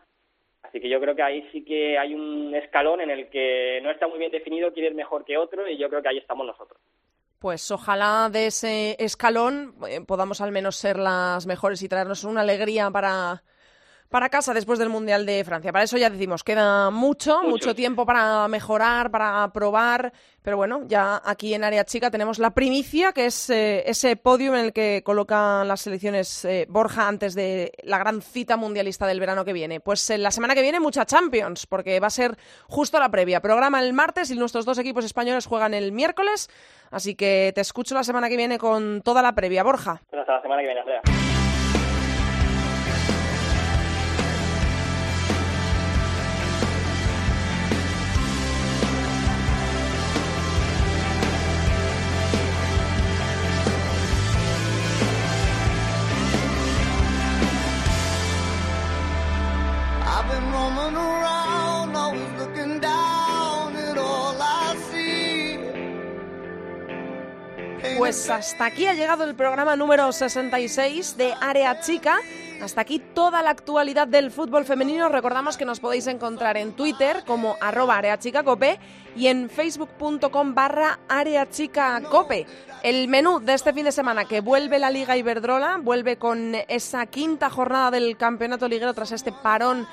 así 0.63 0.81
que 0.81 0.89
yo 0.89 1.01
creo 1.01 1.15
que 1.15 1.23
ahí 1.23 1.49
sí 1.53 1.65
que 1.65 1.99
hay 1.99 2.15
un 2.15 2.55
escalón 2.55 3.01
en 3.01 3.11
el 3.11 3.29
que 3.29 3.81
no 3.83 3.91
está 3.91 4.07
muy 4.07 4.19
bien 4.19 4.31
definido 4.31 4.73
quién 4.73 4.87
es 4.87 4.95
mejor 4.95 5.25
que 5.25 5.37
otro 5.37 5.69
y 5.69 5.77
yo 5.77 5.89
creo 5.89 6.03
que 6.03 6.09
ahí 6.09 6.19
estamos 6.19 6.47
nosotros. 6.47 6.81
Pues 7.41 7.71
ojalá 7.71 8.29
de 8.31 8.49
ese 8.49 8.97
escalón 9.03 9.75
eh, 9.89 10.03
podamos 10.07 10.43
al 10.43 10.53
menos 10.53 10.77
ser 10.77 10.99
las 10.99 11.47
mejores 11.47 11.83
y 11.83 11.89
traernos 11.89 12.25
una 12.25 12.43
alegría 12.43 12.91
para 12.91 13.43
para 14.11 14.29
casa 14.29 14.53
después 14.53 14.79
del 14.79 14.89
Mundial 14.89 15.25
de 15.25 15.45
Francia. 15.45 15.73
Para 15.73 15.85
eso 15.85 15.97
ya 15.97 16.11
decimos, 16.11 16.43
queda 16.43 16.91
mucho, 16.91 17.43
mucho, 17.45 17.75
tiempo 17.75 18.05
para 18.05 18.49
mejorar, 18.49 19.11
para 19.11 19.49
probar, 19.53 20.13
pero 20.43 20.57
bueno, 20.57 20.83
ya 20.87 21.23
aquí 21.25 21.55
en 21.55 21.63
Área 21.63 21.85
Chica 21.85 22.11
tenemos 22.11 22.41
la 22.41 22.51
primicia, 22.51 23.13
que 23.13 23.27
es 23.27 23.49
eh, 23.51 23.89
ese 23.89 24.17
podio 24.17 24.55
en 24.55 24.65
el 24.67 24.73
que 24.73 25.03
colocan 25.05 25.69
las 25.69 25.83
selecciones 25.83 26.45
eh, 26.45 26.67
Borja 26.69 27.07
antes 27.07 27.35
de 27.35 27.73
la 27.85 27.99
gran 27.99 28.21
cita 28.21 28.57
mundialista 28.57 29.07
del 29.07 29.21
verano 29.21 29.45
que 29.45 29.53
viene. 29.53 29.79
Pues 29.79 30.11
en 30.11 30.25
la 30.25 30.33
semana 30.33 30.57
que 30.57 30.63
viene 30.63 30.81
mucha 30.81 31.07
Champions, 31.07 31.67
porque 31.67 32.01
va 32.01 32.09
a 32.09 32.11
ser 32.11 32.37
justo 32.67 32.99
la 32.99 33.11
previa. 33.11 33.41
Programa 33.41 33.81
el 33.81 33.93
martes 33.93 34.31
y 34.33 34.35
nuestros 34.35 34.65
dos 34.65 34.79
equipos 34.79 35.05
españoles 35.05 35.47
juegan 35.47 35.73
el 35.73 35.93
miércoles, 35.93 36.51
así 36.91 37.15
que 37.15 37.53
te 37.55 37.61
escucho 37.61 37.95
la 37.95 38.03
semana 38.03 38.29
que 38.29 38.37
viene 38.37 38.59
con 38.59 39.03
toda 39.03 39.23
la 39.23 39.35
previa. 39.35 39.63
Borja. 39.63 40.03
hasta 40.11 40.33
la 40.33 40.43
semana 40.43 40.63
que 40.63 40.67
viene, 40.67 40.81
Andrea. 40.81 41.30
Pues 68.11 68.29
hasta 68.29 68.65
aquí 68.65 68.89
ha 68.89 68.95
llegado 68.95 69.23
el 69.23 69.37
programa 69.37 69.77
número 69.77 70.11
66 70.11 71.17
de 71.17 71.33
Área 71.41 71.79
Chica. 71.79 72.19
Hasta 72.61 72.81
aquí 72.81 72.99
toda 72.99 73.41
la 73.41 73.51
actualidad 73.51 74.09
del 74.09 74.33
fútbol 74.33 74.65
femenino. 74.65 75.09
Recordamos 75.09 75.57
que 75.57 75.65
nos 75.65 75.79
podéis 75.79 76.09
encontrar 76.09 76.57
en 76.57 76.73
Twitter 76.73 77.23
como 77.25 77.57
arroba 77.61 77.99
areachicacope 77.99 78.81
y 79.15 79.29
en 79.29 79.49
facebook.com 79.49 80.57
barra 80.57 80.99
areachicacope. 81.09 82.49
El 82.83 83.07
menú 83.07 83.39
de 83.39 83.55
este 83.55 83.73
fin 83.73 83.85
de 83.85 83.93
semana 83.93 84.25
que 84.25 84.41
vuelve 84.41 84.81
la 84.81 84.91
Liga 84.91 85.17
Iberdrola, 85.17 85.79
vuelve 85.81 86.17
con 86.17 86.57
esa 86.67 87.07
quinta 87.07 87.49
jornada 87.49 87.93
del 87.93 88.17
campeonato 88.17 88.67
liguero 88.67 88.93
tras 88.93 89.13
este 89.13 89.31
parón 89.31 89.87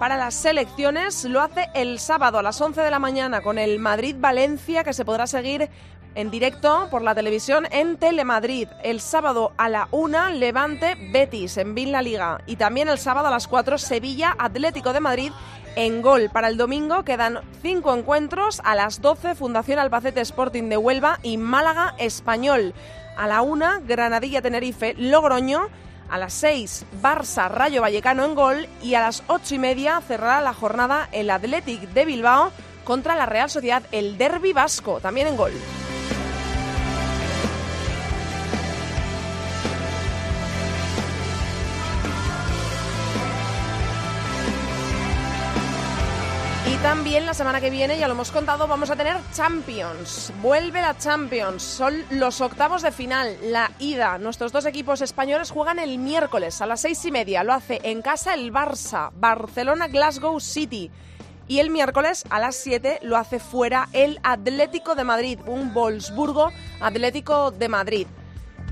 para 0.00 0.16
las 0.16 0.34
selecciones. 0.34 1.24
Lo 1.24 1.40
hace 1.40 1.68
el 1.74 2.00
sábado 2.00 2.40
a 2.40 2.42
las 2.42 2.60
11 2.60 2.80
de 2.80 2.90
la 2.90 2.98
mañana 2.98 3.42
con 3.42 3.58
el 3.58 3.78
Madrid-Valencia, 3.78 4.82
que 4.82 4.92
se 4.92 5.04
podrá 5.04 5.28
seguir 5.28 5.70
en 6.14 6.30
directo 6.30 6.88
por 6.90 7.02
la 7.02 7.14
televisión 7.14 7.66
en 7.70 7.96
Telemadrid. 7.96 8.68
El 8.82 9.00
sábado 9.00 9.52
a 9.56 9.68
la 9.68 9.88
1, 9.90 10.30
Levante 10.30 10.96
Betis 11.12 11.56
en 11.56 11.74
Vin 11.74 11.92
La 11.92 12.02
Liga. 12.02 12.40
Y 12.46 12.56
también 12.56 12.88
el 12.88 12.98
sábado 12.98 13.28
a 13.28 13.30
las 13.30 13.48
4, 13.48 13.78
Sevilla 13.78 14.34
Atlético 14.38 14.92
de 14.92 15.00
Madrid 15.00 15.32
en 15.76 16.02
gol. 16.02 16.30
Para 16.32 16.48
el 16.48 16.56
domingo 16.56 17.04
quedan 17.04 17.40
cinco 17.62 17.94
encuentros. 17.94 18.60
A 18.64 18.74
las 18.74 19.00
12, 19.00 19.34
Fundación 19.34 19.78
Albacete 19.78 20.20
Sporting 20.20 20.68
de 20.68 20.76
Huelva 20.76 21.18
y 21.22 21.36
Málaga 21.36 21.94
Español. 21.98 22.74
A 23.16 23.26
la 23.26 23.42
1, 23.42 23.82
Granadilla 23.86 24.42
Tenerife 24.42 24.94
Logroño. 24.94 25.68
A 26.08 26.18
las 26.18 26.32
6, 26.34 26.86
Barça 27.00 27.48
Rayo 27.48 27.82
Vallecano 27.82 28.24
en 28.24 28.34
gol. 28.34 28.68
Y 28.82 28.94
a 28.94 29.00
las 29.00 29.22
8 29.28 29.54
y 29.54 29.58
media 29.58 30.00
cerrará 30.00 30.40
la 30.40 30.54
jornada 30.54 31.08
el 31.12 31.30
Athletic 31.30 31.80
de 31.92 32.04
Bilbao 32.04 32.50
contra 32.84 33.14
la 33.14 33.26
Real 33.26 33.48
Sociedad, 33.48 33.82
el 33.92 34.18
Derby 34.18 34.52
Vasco, 34.52 35.00
también 35.00 35.28
en 35.28 35.36
gol. 35.36 35.52
También 46.82 47.26
la 47.26 47.34
semana 47.34 47.60
que 47.60 47.68
viene, 47.68 47.98
ya 47.98 48.06
lo 48.06 48.14
hemos 48.14 48.30
contado, 48.30 48.66
vamos 48.66 48.90
a 48.90 48.96
tener 48.96 49.16
Champions. 49.34 50.32
Vuelve 50.40 50.80
la 50.80 50.96
Champions. 50.96 51.62
Son 51.62 52.02
los 52.10 52.40
octavos 52.40 52.82
de 52.82 52.90
final, 52.90 53.36
la 53.42 53.70
ida. 53.78 54.16
Nuestros 54.18 54.50
dos 54.50 54.64
equipos 54.64 55.02
españoles 55.02 55.50
juegan 55.50 55.78
el 55.78 55.98
miércoles 55.98 56.60
a 56.62 56.66
las 56.66 56.80
seis 56.80 57.04
y 57.04 57.10
media. 57.10 57.44
Lo 57.44 57.52
hace 57.52 57.80
en 57.82 58.00
casa 58.00 58.34
el 58.34 58.52
Barça, 58.52 59.10
Barcelona, 59.14 59.88
Glasgow 59.88 60.40
City. 60.40 60.90
Y 61.48 61.58
el 61.58 61.70
miércoles 61.70 62.24
a 62.30 62.38
las 62.38 62.54
7 62.54 63.00
lo 63.02 63.16
hace 63.16 63.40
fuera 63.40 63.88
el 63.92 64.20
Atlético 64.22 64.94
de 64.94 65.02
Madrid, 65.02 65.40
un 65.46 65.74
Wolfsburgo 65.74 66.52
Atlético 66.80 67.50
de 67.50 67.68
Madrid. 67.68 68.06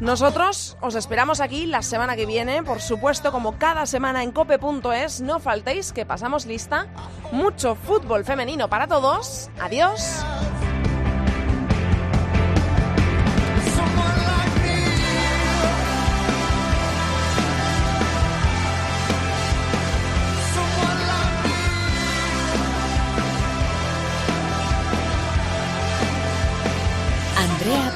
Nosotros 0.00 0.76
os 0.80 0.94
esperamos 0.94 1.40
aquí 1.40 1.66
la 1.66 1.82
semana 1.82 2.14
que 2.14 2.24
viene, 2.24 2.62
por 2.62 2.80
supuesto, 2.80 3.32
como 3.32 3.58
cada 3.58 3.84
semana 3.84 4.22
en 4.22 4.30
cope.es. 4.30 5.20
No 5.20 5.40
faltéis 5.40 5.92
que 5.92 6.06
pasamos 6.06 6.46
lista. 6.46 6.86
Mucho 7.32 7.74
fútbol 7.74 8.24
femenino 8.24 8.68
para 8.68 8.86
todos. 8.86 9.50
Adiós. 9.60 10.24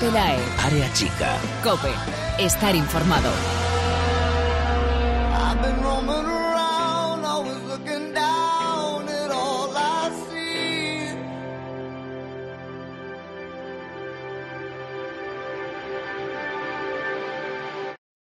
Pelae. 0.03 0.41
Área 0.59 0.93
chica. 0.95 1.39
Cope. 1.63 1.95
Estar 2.37 2.75
informado. 2.75 3.31
I've 5.33 5.63
been. 5.63 6.42